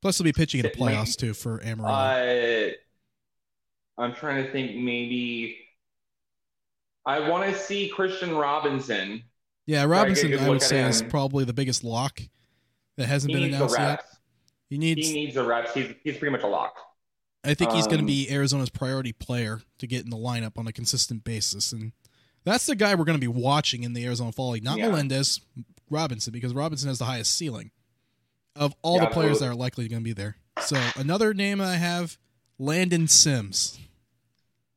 [0.00, 1.92] Plus, he'll be pitching in the playoffs too for Amarillo.
[1.92, 2.70] uh,
[4.02, 4.76] I'm trying to think.
[4.76, 5.58] Maybe
[7.06, 9.22] I want to see Kristian Robinson.
[9.66, 12.20] yeah, Robinson, I look would say, is probably the biggest lock
[12.96, 14.04] that hasn't He been announced yet.
[14.70, 15.08] He needs.
[15.08, 15.74] He needs the reps.
[15.74, 16.74] He's he's pretty much a lock.
[17.44, 20.56] I think he's going to um, be Arizona's priority player to get in the lineup
[20.56, 21.92] on a consistent basis, and
[22.44, 24.64] that's the guy we're going to be watching in the Arizona Fall League.
[24.64, 24.88] Not Yeah.
[24.88, 25.40] Melendez,
[25.90, 27.70] Robinson, because Robinson has the highest ceiling
[28.56, 30.36] of all Yeah, the players that are likely going to be there.
[30.60, 32.16] So another name I have,
[32.58, 33.78] Landon Sims.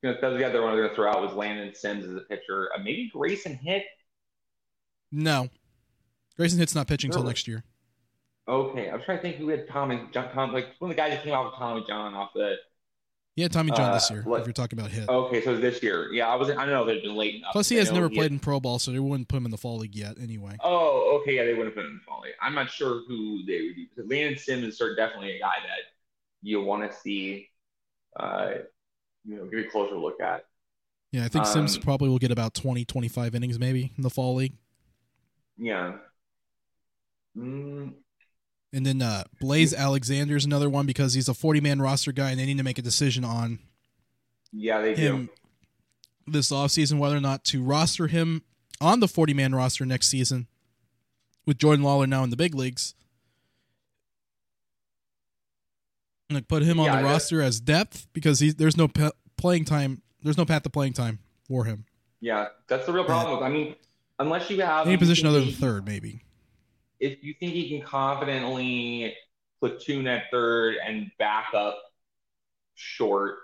[0.03, 2.21] That's the other one I was going to throw out was Landon Sims as a
[2.21, 2.69] pitcher.
[2.75, 3.83] Uh, maybe Grayson Hitt.
[5.11, 5.49] No,
[6.35, 7.63] Grayson Hitt's not pitching until next year.
[8.47, 11.11] Okay, I'm trying to think who had Tommy John, Tom, like one of the guys
[11.11, 12.55] that came out with Tommy John off the.
[13.35, 14.23] Yeah, Tommy John this Uh, year.
[14.23, 15.07] what- If you're talking about Hitt.
[15.07, 16.11] Okay, so this year.
[16.11, 16.57] Yeah, I wasn't.
[16.57, 17.51] I don't know if they'd been late enough.
[17.51, 19.57] Plus, he has never played in pro ball, so they wouldn't put him in the
[19.57, 20.17] fall league yet.
[20.19, 22.33] Anyway, Oh, okay, yeah, they wouldn't put him in the fall league.
[22.41, 23.89] I'm not sure who they would be.
[24.15, 25.79] Landon Simmons is definitely a guy that
[26.41, 27.49] you want to see,
[28.19, 28.53] uh,
[29.25, 30.45] you know, give a closer look at.
[31.11, 34.09] yeah, I think Sims um, probably will get about 20, 25 innings maybe in the
[34.09, 34.53] fall league.
[35.57, 35.97] Yeah.
[37.37, 37.93] Mm,
[38.77, 42.39] And then uh, Blaze is another one because he's a 40 man roster guy and
[42.39, 43.57] they need to make a decision on
[44.53, 45.31] yeah, they him
[46.27, 48.43] this offseason whether or not to roster him
[48.79, 50.45] on the 40 man roster next season
[51.43, 52.93] with Jordan Lawlar now in the big leagues.
[56.29, 59.65] Like put him on Yeah, the roster as depth because he's there's no pa- playing
[59.65, 60.03] time.
[60.21, 61.85] There's no path to playing time for him.
[62.21, 63.43] Yeah, that's the real problem.
[63.43, 63.75] I mean,
[64.19, 66.21] unless you have Any position other than third, maybe.
[66.99, 69.15] If you think he can confidently
[69.59, 71.77] platoon at third and back up
[72.75, 73.35] short,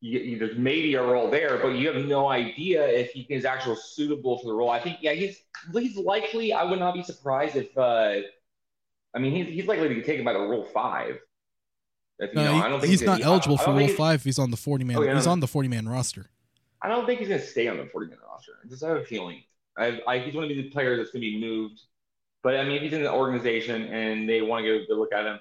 [0.00, 3.44] you, you, there's maybe a role there, but you have no idea if he is
[3.44, 4.70] actually suitable for the role.
[4.70, 5.42] I think, yeah, he's
[5.74, 6.52] he's likely.
[6.52, 7.76] I would not be surprised if.
[7.76, 8.16] uh
[9.12, 11.18] I mean, he's he's likely to be taken by the Rule Five.
[12.18, 14.24] If, you No, know, he- I don't think he's not eligible for Rule Five if
[14.24, 14.96] he's on the 40 man.
[14.98, 16.26] Oh, yeah, he's on the 40 man roster.
[16.82, 18.52] I don't think he's going to stay on the 40 man roster.
[18.64, 19.42] I just have a feeling.
[19.76, 21.80] I, I, he's one of these players that's going to be moved.
[22.42, 24.96] But I mean, if he's in the organization and they want to get a good
[24.98, 25.38] look at him,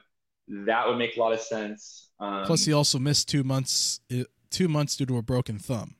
[0.66, 2.10] that would make a lot of sense.
[2.20, 4.02] Um, Plus, he also missed two months.
[4.50, 5.96] Two months due to a broken thumb.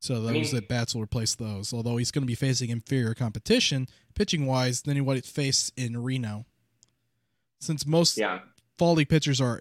[0.00, 1.72] So those mean- at bats will replace those.
[1.72, 6.02] Although he's going to be facing inferior competition pitching wise than what it faced in
[6.02, 6.46] Reno.
[7.60, 8.40] Since most yeah,
[8.78, 9.60] fall league pitchers are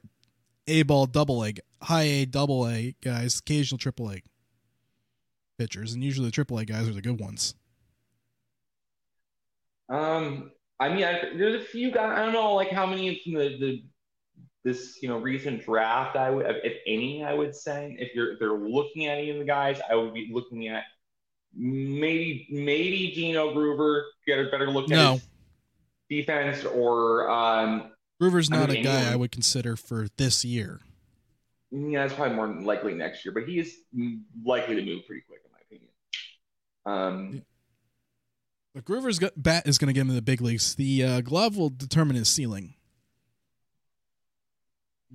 [0.67, 4.23] A ball, double A, high A, double A guys, occasional triple A
[5.57, 7.53] pitchers, and usually the triple A guys are the good ones.
[9.89, 12.17] Um, I mean, I, there's a few guys.
[12.17, 13.83] I don't know, like how many from the, the
[14.63, 16.15] this you know recent draft.
[16.15, 19.37] I would, if any, I would say if you're if they're looking at any of
[19.39, 20.83] the guys, I would be looking at
[21.55, 25.19] maybe maybe Gino Groover get a better look at No.
[26.09, 30.45] defense, or um, Groover's I not mean, a guy anyone- I would consider for this
[30.45, 30.79] year.
[31.71, 33.33] yeah, that's probably more likely next year.
[33.33, 33.75] But he is
[34.45, 35.91] likely to move pretty quick, in my opinion.
[36.85, 37.41] Um,
[38.73, 40.75] But Groover's bat is going to get him in the big leagues.
[40.75, 42.75] The uh, glove will determine his ceiling.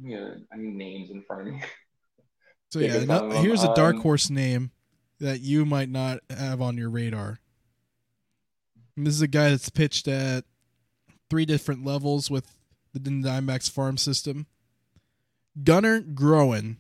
[0.03, 1.63] yeah, I need names in front of me.
[2.73, 4.73] So Yeah, no- here's a dark Um, horse name
[5.21, 7.39] that you might not have on your radar.
[8.97, 10.45] And this is a guy that's pitched at
[11.31, 12.59] three different levels with
[12.93, 14.47] the Diamondbacks farm system.
[15.63, 16.79] Gunnar Groen,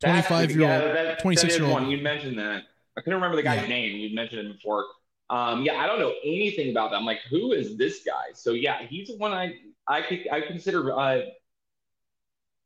[0.00, 1.88] 25 year old, 26 year old.
[1.90, 2.64] You mentioned that.
[2.96, 3.68] I couldn't remember the guy's Yeah.
[3.68, 3.96] name.
[3.96, 4.84] You mentioned him before.
[5.30, 6.96] Um, yeah, I don't know anything about that.
[6.96, 8.32] I'm like, who is this guy?
[8.34, 9.54] So yeah, he's the one I
[9.86, 11.20] I could I consider uh,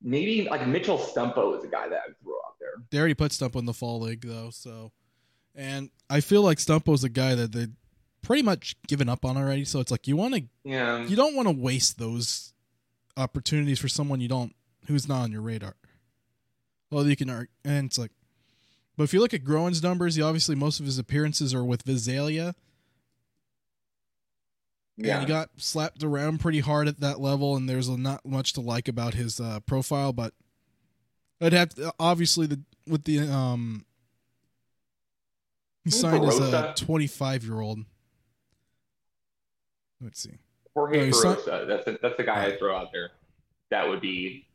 [0.03, 2.71] maybe like Mitchell Stumpo is a guy that I throw out there.
[2.91, 4.93] They already put Stumpo in the fall league though, so
[5.55, 7.69] and I feel like Stumpo's a guy that they
[8.23, 9.65] pretty much given up on already.
[9.65, 12.53] So it's like you want to Yeah, you don't want to waste those
[13.17, 14.55] opportunities for someone you don't
[14.87, 15.77] who's not on your radar.
[16.91, 18.11] Well, you can arg- and it's like,
[18.97, 21.83] but if you look at Groen's numbers, he obviously most of his appearances are with
[21.83, 22.55] Visalia,
[24.97, 25.15] yeah.
[25.19, 28.61] and he got slapped around pretty hard at that level, and there's not much to
[28.61, 30.13] like about his uh, profile.
[30.13, 30.35] But
[31.41, 33.85] I'd have to, obviously the with the um
[35.85, 37.81] he signed as a 25 year old.
[40.01, 40.39] Let's see.
[40.75, 41.67] Jorge No, he's not- Barrosa.
[41.67, 43.11] That's the, that's the guy I throw out there.
[43.71, 44.47] That would be,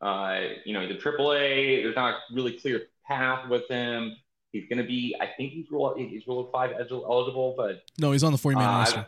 [0.00, 1.82] uh, you know, the AAA.
[1.82, 4.14] There's not a really clear path with him.
[4.52, 5.14] He's going to be.
[5.20, 8.68] I think he's rule he's rule five eligible, but No, he's on the 40 man
[8.68, 9.06] uh, roster.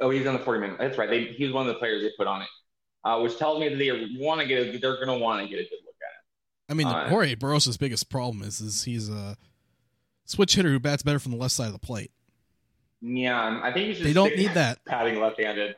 [0.00, 0.76] oh, he's on the 40 minute.
[0.78, 1.10] That's right.
[1.10, 2.48] They, he's one of the players they put on it,
[3.04, 4.74] uh, which tells me that they want to get.
[4.74, 6.70] A, they're going to want to get a good look at him.
[6.70, 9.36] I mean, uh, Jorge Barrosa's biggest problem is is he's a
[10.24, 12.10] switch hitter who bats better from the left side of the plate.
[13.00, 14.06] Yeah, I think should.
[14.06, 14.78] They don't need that.
[14.86, 15.76] batting left-handed,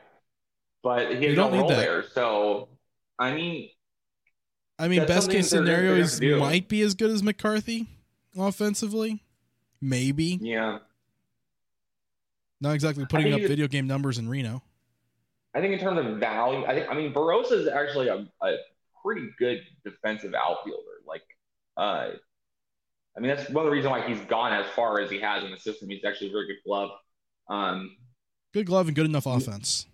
[0.81, 2.03] but he has no role there.
[2.13, 2.69] So,
[3.19, 3.69] I mean,
[4.81, 7.87] I mean, That's best case scenario is might be as good as McCarthy
[8.35, 9.23] offensively.
[9.79, 10.79] Maybe yeah.
[12.59, 14.63] not exactly putting up video game numbers in Reno.
[15.53, 18.55] I think in terms of value, I think I mean Barrosa is actually a, a
[19.03, 21.01] pretty good defensive outfielder.
[21.05, 21.23] Like,
[21.77, 22.09] uh,
[23.15, 25.43] I mean that's one of the reasons why he's gone as far as he has
[25.43, 25.89] in the system.
[25.89, 26.89] He's actually a very good glove.
[27.49, 27.97] Um,
[28.53, 29.85] Good glove and good enough offense.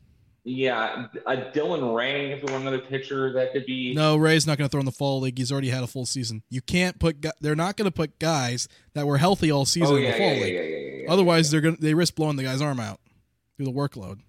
[0.50, 3.94] Yeah, a Dylan Ray, if we want another pitcher that could be.
[3.94, 5.38] No, Ray's not going to throw in the fall league.
[5.38, 6.42] He's already had a full season.
[6.50, 7.26] You can't put.
[7.42, 10.22] They're not going to put guys that were healthy all season oh in the fall
[10.22, 10.54] yeah, league.
[10.54, 11.12] yeah, yeah, yeah, yeah.
[11.12, 11.76] Otherwise, they're going.
[11.76, 13.02] to They risk blowing the guy's arm out
[13.58, 14.20] through the workload.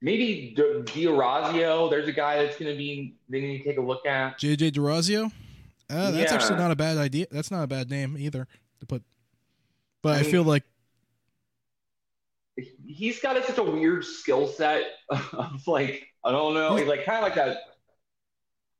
[0.00, 1.88] maybe D- D'Orazio.
[1.88, 3.14] There's a guy that's going to be.
[3.28, 4.40] They need to take a look at.
[4.40, 5.26] JJ D'Orazio.
[5.88, 6.36] Uh, that's Yeah.
[6.36, 7.26] actually not a bad idea.
[7.30, 8.48] That's not a bad name either
[8.80, 9.02] to put.
[10.02, 10.64] But I I, feel like
[12.86, 16.76] He's got a, such a weird skill set of like I don't know.
[16.76, 17.58] He's like kind of like that.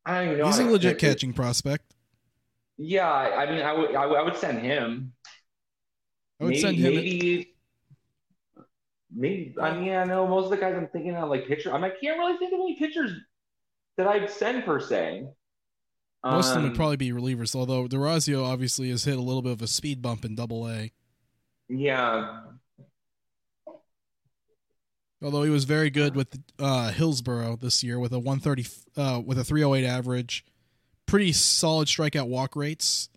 [0.04, 0.46] I don't know.
[0.46, 1.94] he's a legit catching prospect.
[2.76, 5.12] Yeah, I mean, I would, I would, I would send him.
[6.40, 6.94] I would maybe, send him.
[6.94, 7.54] Maybe,
[9.14, 9.54] maybe.
[9.60, 11.72] I mean, I know most of the guys I'm thinking of, like pitcher.
[11.72, 13.12] I'm, I can't really think of any pitchers
[13.96, 15.26] that I'd send per se.
[16.24, 19.42] Most of them Um, would probably be relievers, although D'Orazio obviously has hit a little
[19.42, 20.92] bit of a speed bump in Double A.
[21.68, 22.40] Yeah,
[25.22, 29.38] Although he was very good with uh, Hillsboro this year with a 130 uh, with
[29.38, 30.44] a 308 average,
[31.06, 33.08] pretty solid strikeout walk rates,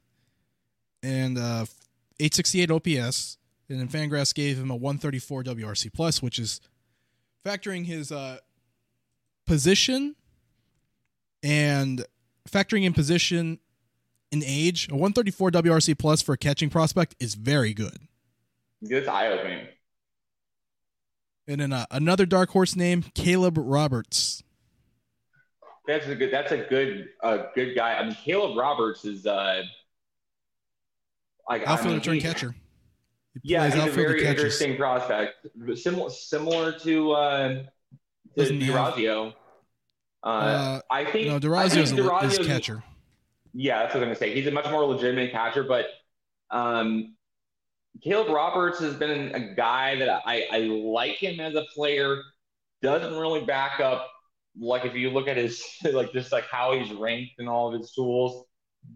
[1.02, 1.66] and uh,
[2.20, 3.38] 868 OPS.
[3.68, 6.62] And then FanGraphs gave him a 134 WRC plus, which is
[7.44, 8.38] factoring his uh,
[9.48, 10.16] position
[11.42, 12.06] and
[12.48, 13.60] factoring in position
[14.32, 14.88] and age.
[14.90, 17.98] A 134 WRC plus for a catching prospect is very good.
[18.82, 19.66] it's eye opening.
[21.48, 24.44] And then uh, another dark horse name, Caleb Roberts.
[25.88, 26.32] That's a good.
[26.32, 27.94] That's a good, uh, good guy.
[27.94, 29.62] I mean, Caleb Roberts is uh,
[31.48, 32.56] like I Outfielder mean, turn he- catcher.
[33.44, 34.30] He Yeah, he's a very catches.
[34.30, 35.46] interesting prospect.
[35.76, 37.64] Similar, similar to uh,
[38.38, 39.34] to D'Orazio.
[40.24, 42.84] Uh, Uh, I think no, I D'Orazio's think a, is catcher.
[43.54, 44.34] Yeah, that's what I'm gonna say.
[44.34, 45.86] He's a much more legitimate catcher, but
[46.50, 47.15] um,
[48.04, 52.22] Caleb Roberts has been a guy that I, I like him as a player.
[52.82, 54.10] Doesn't really back up.
[54.60, 57.80] Like if you look at his like just like how he's ranked and all of
[57.80, 58.46] his tools,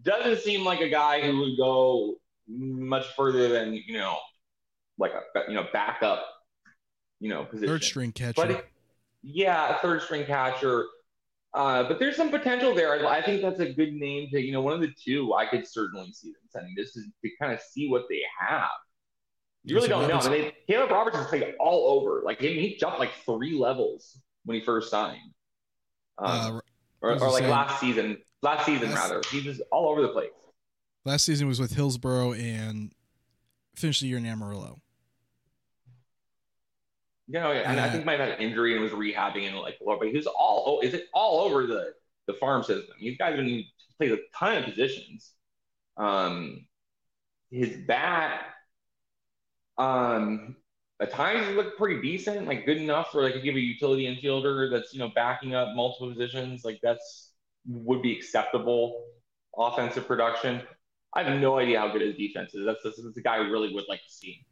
[0.02, 2.14] doesn't seem like a guy who would go
[2.48, 4.16] much further than you know,
[4.98, 6.24] like a you know backup,
[7.20, 7.68] you know position.
[7.68, 8.34] Third string catcher.
[8.36, 8.66] But it-
[9.22, 10.86] yeah, third string catcher.
[11.52, 13.06] Uh, but there's some potential there.
[13.06, 15.66] I think that's a good name to, you know, one of the two I could
[15.66, 16.74] certainly see them sending.
[16.76, 18.68] This is to kind of see what they have.
[19.64, 20.08] You really don't know.
[20.08, 22.22] Roberts- I mean, they, Caleb Roberts has played all over.
[22.24, 25.18] Like he, he jumped like three levels when he first signed,
[26.18, 26.60] um, uh,
[27.02, 28.18] or, or like saying- last season.
[28.42, 30.30] Last season, Last- rather, he was all over the place.
[31.04, 32.90] last season was with Hillsboro and
[33.76, 34.80] finished the year in Amarillo.
[37.28, 39.56] You know, and I think he might have had an injury and was rehabbing and
[39.58, 41.92] like, but he was all oh, is it all over the
[42.26, 42.94] the farm system?
[42.98, 43.62] These guys have been
[43.98, 45.32] played a ton of positions.
[45.96, 46.66] Um,
[47.50, 48.40] his bat,
[49.80, 50.56] um,
[51.00, 54.70] at times it looked pretty decent, like good enough for like you a utility infielder
[54.70, 57.32] that's you know backing up multiple positions, like that's
[57.66, 59.04] would be acceptable
[59.56, 60.62] offensive production.
[61.14, 62.64] I have no idea how good his defense is.
[62.64, 64.44] That's, that's, that's a guy I really would like to see.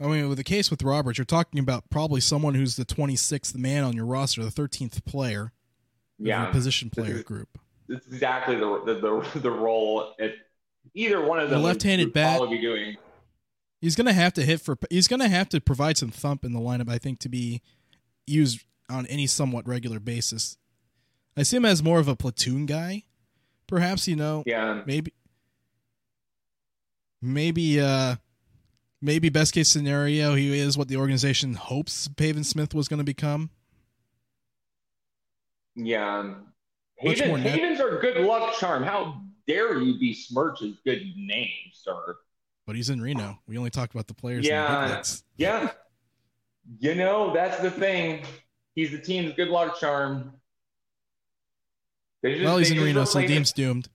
[0.00, 3.56] I mean, with the case with Roberts, you're talking about probably someone who's the 26th
[3.56, 5.52] man on your roster, the 13th player,
[6.18, 7.58] Yeah, position player is- group.
[7.88, 8.94] it's exactly the the
[9.34, 10.34] the, the role if
[10.94, 12.96] either one of The them would- left-handed bat- probably be doing.
[13.80, 14.76] He's gonna have to hit for.
[14.90, 17.62] He's gonna have to provide some thump in the lineup, I think, to be
[18.26, 20.58] used on any somewhat regular basis.
[21.36, 23.04] I see him as more of a platoon guy,
[23.66, 24.06] perhaps.
[24.06, 25.12] You know, Yeah, maybe,
[27.22, 28.16] maybe, uh,
[29.00, 33.04] maybe best case scenario, he is what the organization hopes Pavin Smith was going to
[33.04, 33.50] become.
[35.76, 36.34] yeah.
[37.02, 38.82] Much Haven, more net- Havens are good luck charm.
[38.82, 42.16] How dare you besmirch his good name, sir?
[42.70, 43.36] But he's in Reno.
[43.48, 44.46] We only talk about the players.
[44.46, 45.02] in the Yeah.
[45.36, 45.70] Yeah.
[46.78, 48.24] You know, that's the thing.
[48.76, 50.34] He's the team's good luck charm.
[52.22, 53.88] They just, well, he's in Reno, so the team's doomed.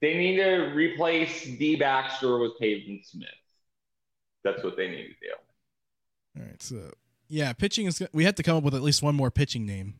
[0.00, 1.74] They need to replace D.
[1.74, 3.26] Baxter with Pavin Smith.
[4.44, 6.38] That's what they need to do.
[6.40, 6.92] All right, so
[7.26, 8.00] yeah, pitching is.
[8.12, 9.94] We have to come up with at least one more pitching name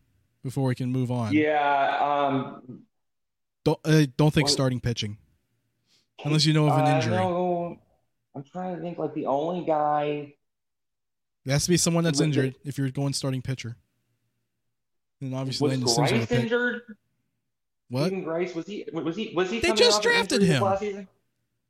[0.45, 1.33] before we can move on.
[1.33, 1.99] Yeah.
[1.99, 2.83] Um,
[3.65, 5.19] don't uh, don't think starting pitching,
[6.25, 7.17] unless you know of an injury.
[7.17, 7.56] Uh,
[8.37, 8.99] I'm trying to think.
[8.99, 10.35] Like the only guy.
[11.45, 13.77] It has to be someone that's injured it, if you're going starting pitcher.
[15.21, 16.83] And obviously, was Landon Grice injured?
[17.89, 18.07] What?
[18.07, 18.85] Steven Grice was he?
[18.93, 19.33] Was he?
[19.35, 19.61] Was he?
[19.61, 21.09] They just drafted him last season.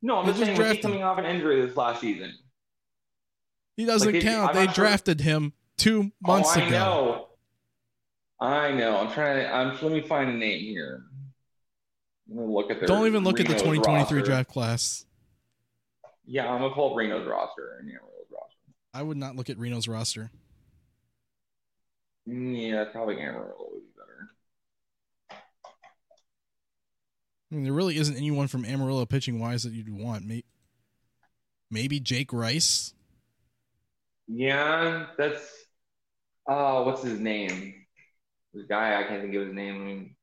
[0.01, 2.33] No, I'm they just saying, was he coming off an injury this last season?
[3.77, 4.53] He doesn't like, count.
[4.53, 5.31] They drafted sure.
[5.31, 6.77] him two oh, months oh, I ago.
[6.77, 7.27] Know.
[8.39, 8.97] I know.
[8.97, 9.53] I'm trying to.
[9.53, 9.69] I'm.
[9.81, 11.03] Let me find a name here.
[12.29, 12.85] Let me look at.
[12.85, 14.21] Don't even look Reno's at the 2023 roster.
[14.21, 15.05] draft class.
[16.27, 18.57] Yeah, I'm gonna pull up Reno's roster and Amarillo's roster.
[18.93, 20.29] I would not look at Reno's roster.
[22.25, 24.29] Yeah, probably Amarillo would be better.
[27.49, 30.25] I mean, there really isn't anyone from Amarillo pitching wise that you'd want.
[31.71, 32.93] Maybe Jake Rice.
[34.27, 35.41] Yeah, that's.
[36.45, 37.85] Uh, what's his name?
[38.53, 39.75] This guy, I can't think of his name.
[39.75, 40.15] I mean,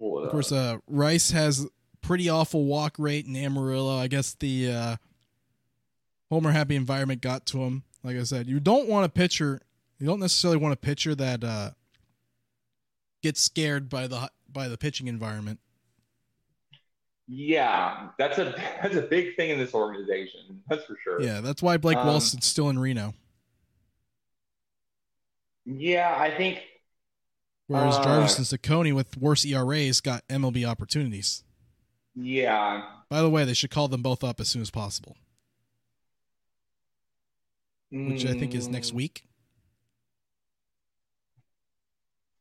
[0.00, 1.66] of course, uh, Rice has
[2.04, 3.98] pretty awful walk rate in Amarillo.
[3.98, 4.96] I guess the uh,
[6.30, 7.82] Homer happy environment got to him.
[8.02, 9.60] Like I said, you don't want a pitcher.
[9.98, 11.70] You don't necessarily want a pitcher that uh,
[13.22, 15.58] gets scared by the by the pitching environment.
[17.26, 20.62] Yeah, that's a that's a big thing in this organization.
[20.68, 21.22] That's for sure.
[21.22, 23.14] Yeah, that's why Blake um, Walston's still in Reno.
[25.64, 26.60] Yeah, I think.
[27.66, 31.42] Whereas uh, Jarvis and Cecconi with worse ERAs got MLB opportunities.
[32.14, 32.82] Yeah.
[33.08, 35.16] By the way, they should call them both up as soon as possible.
[37.92, 38.12] Mm.
[38.12, 38.94] Which I think is next mm.
[38.94, 39.24] week.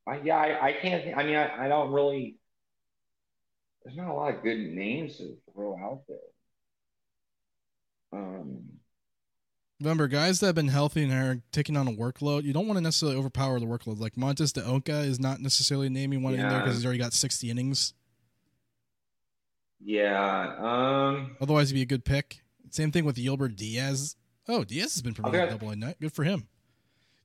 [0.07, 1.17] I, yeah, I, I can't.
[1.17, 2.35] I mean, I, I don't really.
[3.83, 6.17] There's not a lot of good names to throw out there.
[8.13, 8.63] Um,
[9.79, 12.77] Remember, guys that have been healthy and are taking on a workload, you don't want
[12.77, 13.99] to necessarily overpower the workload.
[13.99, 16.43] Like Montes de Oca is not necessarily a naming one yeah.
[16.43, 17.93] in there because he's already got 60 innings.
[19.83, 20.55] Yeah.
[20.59, 21.37] Um.
[21.41, 22.41] Otherwise, he'd be a good pick.
[22.69, 24.15] Same thing with Yilber Diaz.
[24.47, 25.97] Oh, Diaz has been promoted double A night.
[26.01, 26.47] Good for him.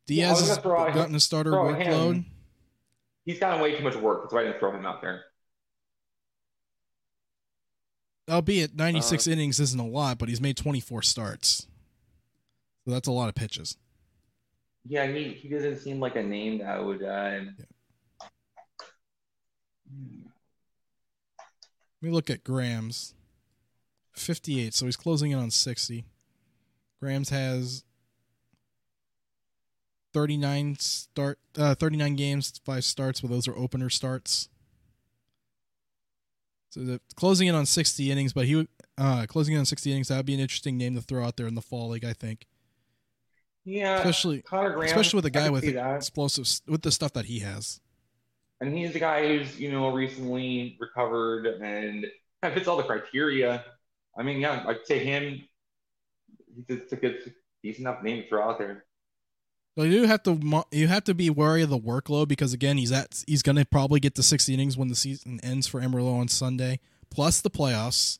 [0.06, 2.14] Diaz yeah, has gotten a starter workload.
[2.14, 2.26] Him.
[3.24, 4.22] He's gotten way too much work.
[4.22, 5.24] That's why I didn't throw him out there.
[8.28, 11.66] Albeit 96 uh, innings isn't a lot, but he's made 24 starts.
[12.84, 13.76] So that's a lot of pitches.
[14.86, 17.02] Yeah, he, he doesn't seem like a name that would.
[17.02, 17.40] Uh,
[19.90, 20.27] yeah.
[22.00, 23.14] Let me look at Grams.
[24.12, 26.04] 58, so he's closing in on 60.
[27.00, 27.84] Grams has
[30.12, 34.48] 39 start uh, 39 games, five starts, but those are opener starts.
[36.70, 38.66] So the, closing in on 60 innings, but he
[38.98, 41.36] uh, closing in on 60 innings, that would be an interesting name to throw out
[41.36, 42.46] there in the fall league, I think.
[43.64, 47.80] Yeah, especially Graham, especially with a guy with explosive with the stuff that he has
[48.60, 52.06] and he's a guy who's you know recently recovered and
[52.42, 53.64] kind of fits all the criteria.
[54.16, 55.42] I mean, yeah, like to him,
[56.66, 57.32] he's a good,
[57.62, 58.84] decent enough name to throw out there.
[59.76, 62.78] Well, you do have to you have to be wary of the workload because again,
[62.78, 65.80] he's at he's going to probably get to six innings when the season ends for
[65.80, 66.80] Amarillo on Sunday,
[67.10, 68.18] plus the playoffs.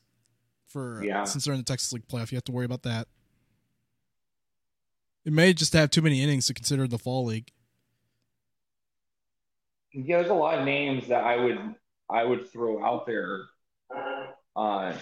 [0.67, 1.23] For yeah.
[1.23, 3.07] since they're in the Texas League playoff, you have to worry about that.
[5.25, 7.51] It may just have too many innings to consider the fall league
[9.91, 11.75] yeah, there's a lot of names that I would
[12.09, 13.41] I would throw out there,
[14.55, 14.93] uh,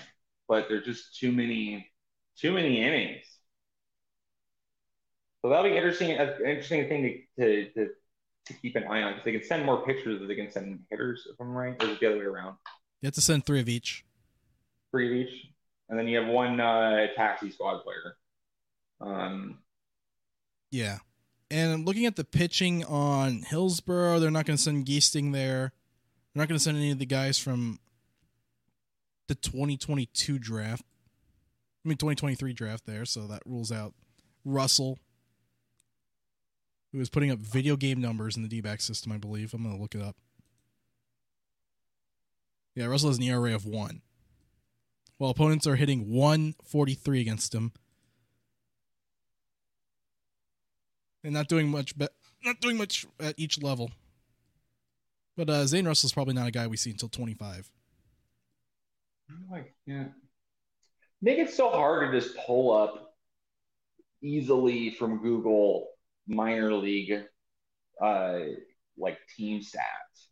[0.47, 1.89] but there's just too many
[2.37, 3.25] too many innings.
[5.41, 6.11] So that'll be interesting.
[6.11, 7.87] An interesting thing to, to, to,
[8.45, 10.79] to keep an eye on because they can send more pictures than they can send
[10.89, 11.27] hitters.
[11.31, 12.55] If I'm right, or the other way around.
[13.01, 14.03] You have to send three of each.
[14.91, 15.47] Three of each,
[15.89, 18.17] and then you have one uh, taxi squad player.
[18.99, 19.59] Um.
[20.71, 20.97] Yeah.
[21.49, 25.71] And looking at the pitching on Hillsboro, they're not going to send Giesting there.
[26.33, 27.79] They're not going to send any of the guys from
[29.27, 30.83] the 2022 draft.
[31.85, 33.93] I mean, 2023 draft there, so that rules out
[34.43, 34.99] Russell,
[36.91, 39.53] who is putting up video game numbers in the D back system, I believe.
[39.53, 40.17] I'm going to look it up.
[42.75, 44.01] Yeah, Russell has an ERA of one.
[45.17, 47.71] While opponents are hitting 143 against him,
[51.27, 52.13] and not doing much, but
[52.45, 53.91] not doing much at each level.
[55.35, 57.69] But uh, Zane Russell's probably not a guy we see until 25.
[59.53, 60.13] I can't
[61.21, 63.13] make it so hard to just pull up
[64.23, 65.89] easily from Google
[66.29, 67.25] minor league
[68.01, 68.39] uh,
[68.97, 70.27] like team stats.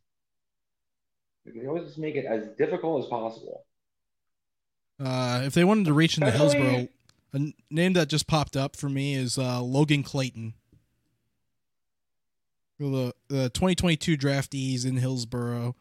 [1.46, 3.66] They always just make it as difficult as possible.
[4.98, 6.88] Uh, if they wanted to reach into Especially- Hillsboro,
[7.34, 10.54] a name that just popped up for me is uh, Logan Clayton.
[12.80, 15.76] The, the 2022 draftees in Hillsboro,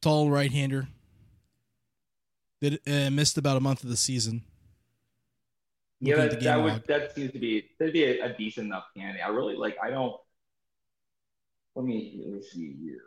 [0.00, 0.88] tall right-hander.
[2.60, 4.42] Did uh, missed about a month of the season.
[6.00, 6.86] Yeah, that, that would log.
[6.86, 9.22] that seems to be that'd be a, a decent enough candidate.
[9.24, 9.76] I really like.
[9.82, 10.16] I don't.
[11.74, 13.00] Let me let me see here.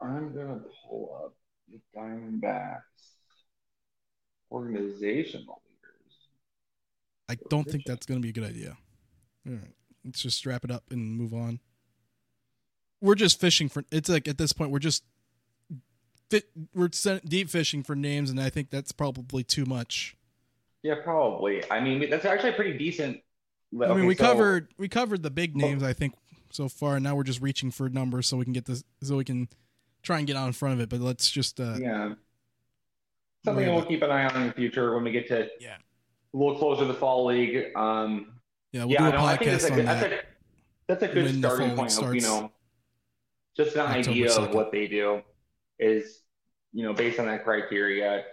[0.00, 1.34] I'm gonna pull up
[1.68, 2.82] the Diamondbacks
[4.50, 6.28] organizational leaders.
[7.28, 8.76] I don't think that's going to be a good idea.
[9.46, 9.74] All right,
[10.04, 11.60] let's just wrap it up and move on.
[13.00, 13.84] We're just fishing for.
[13.90, 15.02] It's like at this point we're just
[16.30, 16.88] fit, we're
[17.26, 20.16] deep fishing for names, and I think that's probably too much.
[20.82, 21.62] Yeah, probably.
[21.70, 23.20] I mean, that's actually a pretty decent.
[23.80, 26.14] I mean, we so- covered we covered the big names I think
[26.50, 26.96] so far.
[26.96, 29.48] and Now we're just reaching for numbers so we can get this so we can
[30.02, 30.88] try and get out in front of it.
[30.88, 32.14] But let's just uh, Yeah.
[33.44, 35.76] Something we'll keep an eye on in the future when we get to Yeah.
[36.32, 37.74] a little closer to the fall league.
[37.74, 38.34] Um,
[38.72, 40.00] yeah we'll yeah, do a no, I think that's podcast on good, that.
[40.00, 40.26] that's a
[40.88, 41.98] that's a good when starting point.
[41.98, 42.52] Of, you know,
[43.56, 45.22] just an October idea of what they do
[45.78, 46.20] is,
[46.72, 48.24] you know, based on that criteria.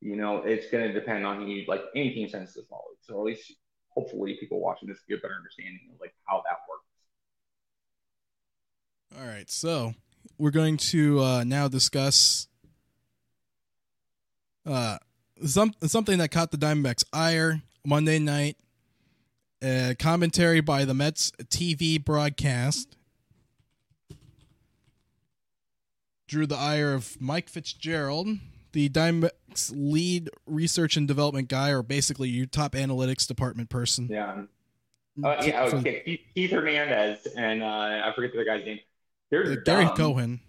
[0.00, 1.82] You know, it's going to depend on you like.
[1.94, 3.52] Any team sends fall league, so at least
[3.88, 6.84] hopefully people watching this get a better understanding of like how that works.
[9.18, 9.94] All right, so
[10.38, 12.48] we're going to uh, now discuss
[14.66, 14.98] uh,
[15.44, 18.56] some something that caught the Diamondbacks' ire Monday night.
[19.64, 22.96] Uh, commentary by the Mets TV broadcast
[26.28, 28.28] drew the ire of Mike Fitzgerald,
[28.72, 34.08] the Diamondbacks' lead research and development guy, or basically your top analytics department person.
[34.10, 34.42] Yeah.
[35.22, 36.02] Uh, yeah, okay.
[36.04, 38.80] Keith, Keith Hernandez and uh, I forget the other guy's name.
[39.30, 39.96] They're uh, Gary dumb.
[39.96, 40.40] Cohen.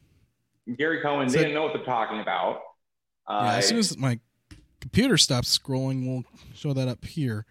[0.78, 1.30] Gary Cohen.
[1.30, 2.61] So- they didn't know what they're talking about.
[3.28, 4.20] Uh, Yeah, as soon as my
[4.82, 7.45] computer stops scrolling, we'll show that up here.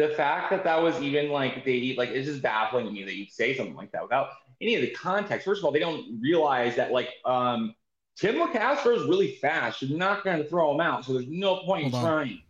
[0.00, 3.14] The fact that that was even like they like it's just baffling to me that
[3.14, 4.30] you'd say something like that without
[4.60, 5.44] any of the context.
[5.44, 7.74] First of all, they don't realize that like um,
[8.16, 9.82] Tim Locastro is really fast.
[9.82, 12.02] You're not going to throw him out, so there's no point in on.
[12.02, 12.42] trying.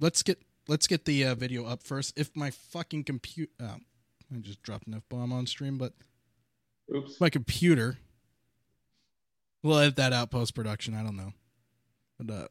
[0.00, 2.18] Let's get let's get the uh, video up first.
[2.18, 3.76] If my fucking computer, oh,
[4.34, 5.92] I just dropped an f bomb on stream, but
[6.94, 7.20] Oops.
[7.20, 7.98] my computer,
[9.62, 10.94] we'll edit that out post production.
[10.94, 11.32] I don't know,
[12.18, 12.48] but uh,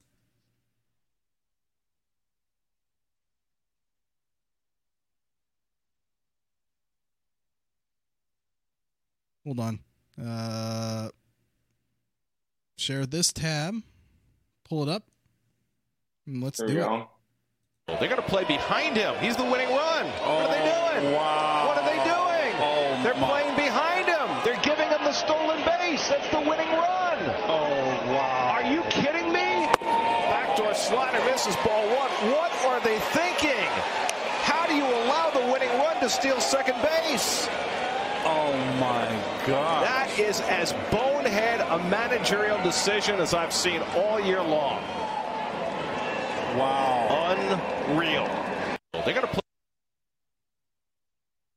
[9.47, 9.79] hold on.
[10.21, 11.07] Uh,
[12.77, 13.75] share this tab,
[14.67, 15.03] pull it up,
[16.25, 16.81] and let's There do it.
[16.81, 17.07] go.
[17.87, 19.15] They're going to play behind him.
[19.21, 20.05] He's the winning run.
[20.05, 21.13] what are they doing?
[21.15, 21.67] Wow.
[21.67, 22.53] What are they doing?
[22.59, 24.27] Oh, They're my- playing behind him.
[24.43, 26.09] They're giving him the stolen base.
[26.09, 27.17] That's the winning run.
[27.47, 28.51] Oh, wow.
[28.59, 29.67] Are you kidding me?
[29.79, 32.11] Backdoor slider misses ball one.
[32.35, 33.63] What are they thinking?
[34.43, 37.47] How do you allow the winning run to steal second base?
[38.29, 39.07] Oh, my
[39.47, 39.85] God.
[39.85, 44.81] That is as bonehead a managerial decision as I've seen all year long.
[46.57, 47.35] wow.
[47.87, 48.25] Unreal.
[48.93, 49.41] They're going to play.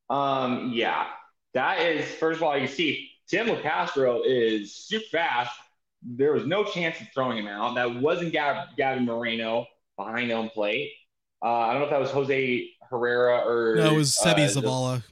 [0.09, 1.07] Um, yeah,
[1.53, 5.57] that is first of all, you see Tim Locastro is super fast.
[6.03, 7.75] There was no chance of throwing him out.
[7.75, 9.65] That wasn't Gav- Gavin Moreno
[9.97, 10.91] behind home plate.
[11.43, 14.61] Uh, I don't know if that was Jose Herrera or No, it was Seby uh,
[14.61, 15.03] Zavala.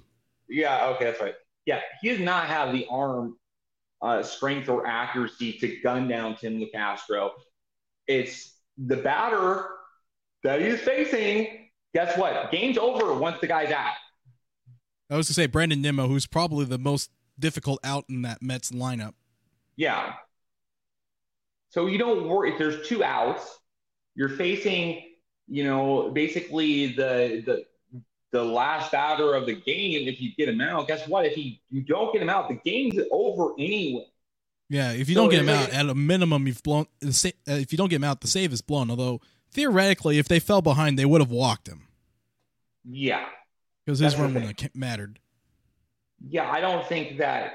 [0.49, 1.35] Yeah, okay, that's right.
[1.65, 3.37] Yeah, he does not have the arm
[4.01, 7.31] uh, strength or accuracy to gun down Tim Locastro.
[8.07, 9.67] It's the batter
[10.43, 11.69] that he's facing.
[11.93, 12.51] Guess what?
[12.51, 13.93] Game's over once the guy's out.
[15.09, 18.71] I was to say Brandon Nimmo, who's probably the most difficult out in that Mets
[18.71, 19.13] lineup.
[19.75, 20.13] Yeah.
[21.69, 23.59] So you don't worry if there's two outs,
[24.15, 25.03] you're facing,
[25.47, 27.63] you know, basically the the
[28.31, 30.07] the last batter of the game.
[30.07, 31.25] If you get him out, guess what?
[31.25, 34.05] If you, you don't get him out, the game's over anyway.
[34.69, 36.85] Yeah, if you So don't get him out, at a minimum, you've blown.
[37.03, 37.09] uh,
[37.47, 38.89] If you don't get him out, the save is blown.
[38.91, 39.19] Although
[39.51, 41.87] theoretically, if they fell behind, they would have walked him
[42.87, 43.25] Yeah.
[43.85, 45.19] because his run wouldn't have mattered.
[46.27, 47.53] Yeah, I don't think that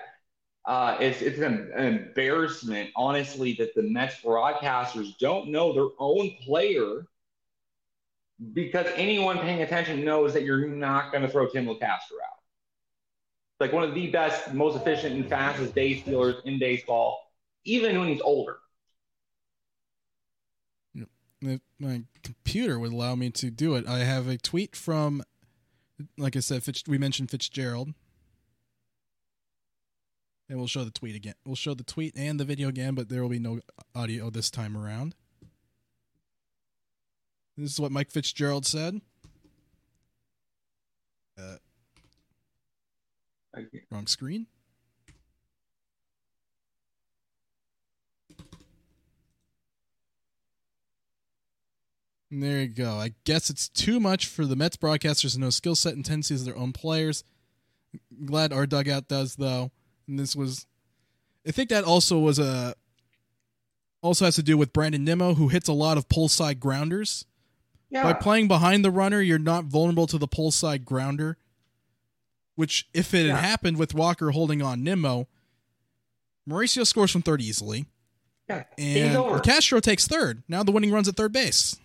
[0.67, 6.33] uh, it's it's an, an embarrassment, honestly, that the Mets broadcasters don't know their own
[6.43, 7.07] player
[8.53, 12.41] because anyone paying attention knows that you're not going to throw Tim Locastro out.
[13.61, 17.33] Like one of the best, most efficient, and fastest base stealers in baseball,
[17.65, 18.59] even when he's older.
[21.79, 25.23] My computer would allow me to do it, I have a tweet from
[26.17, 27.93] Like I said, we mentioned Fitzgerald.
[30.49, 31.35] And we'll show the tweet again.
[31.45, 33.61] We'll show the tweet and the video again, but there will be no
[33.95, 35.15] audio this time around.
[37.57, 39.01] This is what Mike Fitzgerald said.
[41.39, 41.57] Uh,
[43.91, 44.47] wrong screen.
[52.31, 52.95] And there you go.
[52.95, 56.41] I guess it's too much for the Mets broadcasters to know skill set and tendencies
[56.41, 57.23] of their own players.
[58.25, 59.71] Glad our dugout does though.
[60.09, 60.67] And this was
[61.47, 62.75] I think that also was a
[64.03, 67.25] also has to do with Brandon Nimmo, who hits a lot of pull side grounders.
[67.95, 68.03] Yeah.
[68.03, 71.39] By playing behind the runner, you're not vulnerable to the pull side grounder.
[72.57, 73.37] Which, if it Yeah.
[73.37, 75.29] had happened with Walker holding on Nimmo,
[76.49, 77.87] Mauricio scores from third easily,
[78.49, 78.65] yeah.
[78.77, 79.43] And.
[79.43, 80.43] Castro takes third.
[80.49, 81.77] Now the winning runs at third base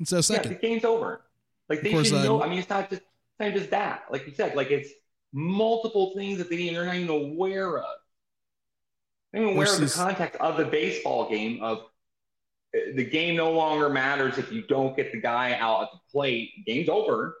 [0.00, 0.52] instead of Yeah, second.
[0.54, 1.22] the game's over.
[1.68, 2.42] Like they should uh, know.
[2.42, 4.04] I mean, it's not just it's not just that.
[4.10, 4.90] Like you said, like it's
[5.32, 7.84] multiple things that they they're not even aware of.
[9.32, 11.62] They're not even aware of the context of the baseball game.
[11.62, 11.82] Of uh,
[12.72, 16.50] the game no longer matters if you don't get the guy out at the plate.
[16.66, 17.36] Game's over.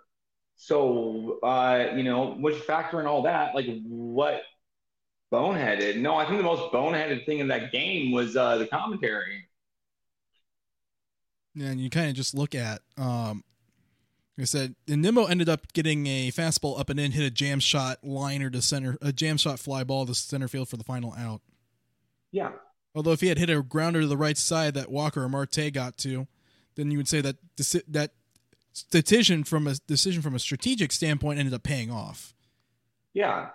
[0.56, 4.42] So uh, you know, once you factor in all that, like what
[5.32, 5.98] boneheaded?
[5.98, 9.48] No, I think the most boneheaded thing in that game was uh, the commentary.
[11.54, 13.42] Yeah, and you kind of just look at, um,
[14.36, 17.30] like I said, and Nimmo ended up getting a fastball up and in, hit a
[17.30, 20.84] jam shot liner to center, a jam shot fly ball to center field for the
[20.84, 21.40] final out.
[22.30, 22.52] Yeah.
[22.98, 25.72] Although if he had hit a grounder to the right side that Walker or Marte
[25.72, 26.26] got to,
[26.74, 27.36] then you would say that
[27.86, 28.10] that
[28.90, 32.34] decision from a decision from a strategic standpoint ended up paying off.
[33.14, 33.50] Yeah.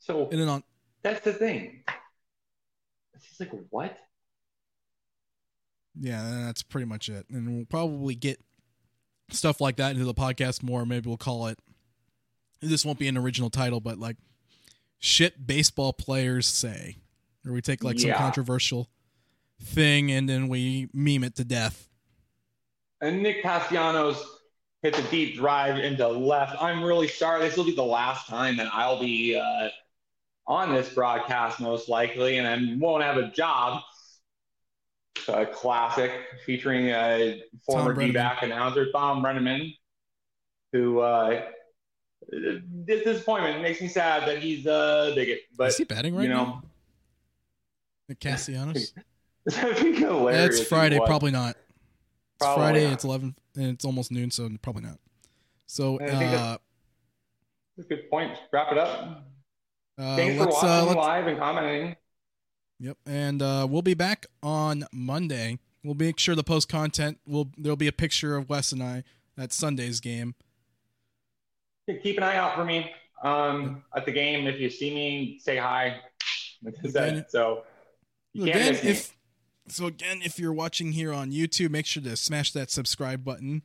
[0.00, 0.64] So And then on
[1.00, 1.82] That's the thing.
[3.14, 3.96] It's just like what?
[5.98, 7.24] yeah, that's pretty much it.
[7.30, 8.38] And we'll probably get
[9.30, 10.84] stuff like that into the podcast more.
[10.84, 11.58] Maybe we'll call it.
[12.60, 14.18] This won't be an original title, but like
[14.98, 16.98] shit baseball players say,
[17.48, 18.88] or we take like some controversial
[19.60, 21.88] thing and then we meme it to death.
[23.00, 24.22] And Nick Castellanos
[24.82, 26.60] hit the deep drive into left.
[26.60, 27.40] I'm really sorry.
[27.40, 29.68] This will be the last time that I'll be uh,
[30.46, 33.82] on this broadcast, most likely, and I won't have a job.
[35.26, 36.10] A classic
[36.46, 39.76] featuring a former Tom D-back announcer, Tom Brenneman,
[40.72, 41.42] who uh,
[42.30, 45.40] this disappointment makes me sad that he's a bigot.
[45.56, 46.62] But Is he batting right you know, now?
[48.14, 48.92] Castellanos?
[49.46, 50.60] that'd be hilarious.
[50.60, 51.50] It's Friday, probably not.
[51.50, 51.58] It's
[52.40, 52.92] Probably Friday, not.
[52.92, 54.98] it's eleven and it's almost noon, so probably not.
[55.66, 56.56] So uh,
[57.76, 58.36] That's good point.
[58.52, 59.24] Wrap it up.
[59.98, 61.96] uh Thanks for let's watching uh live and commenting.
[62.80, 65.58] Yep, and uh, we'll be back on Monday.
[65.82, 69.02] We'll make sure the post content will there'll be a picture of Wes and I
[69.36, 70.34] at Sunday's game.
[72.02, 72.90] Keep an eye out for me
[73.24, 74.46] um, at the game.
[74.46, 76.00] If you see me, say hi.
[76.62, 77.64] Like I said, so
[78.38, 79.16] you again, if
[79.68, 83.62] so, again, if you're watching here on YouTube, make sure to smash that subscribe button.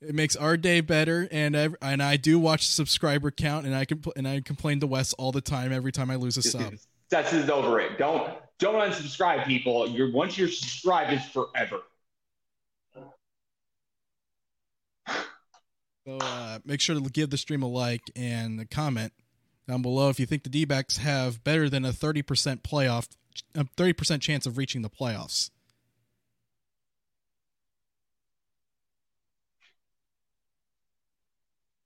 [0.00, 3.74] It makes our day better, and I, and I do watch the subscriber count, and
[3.74, 6.42] I can and I complain to Wes all the time every time I lose a
[6.42, 6.74] sub.
[7.08, 7.98] That's is over it.
[7.98, 9.88] Don't don't unsubscribe, people.
[9.88, 11.80] You're once you're subscribed, it's forever.
[16.04, 19.12] So uh, make sure to give the stream a like and a comment
[19.68, 22.24] down below if you think the D-backs have better than a 30%
[22.62, 23.06] playoff,
[23.54, 25.50] a 30% chance of reaching the playoffs.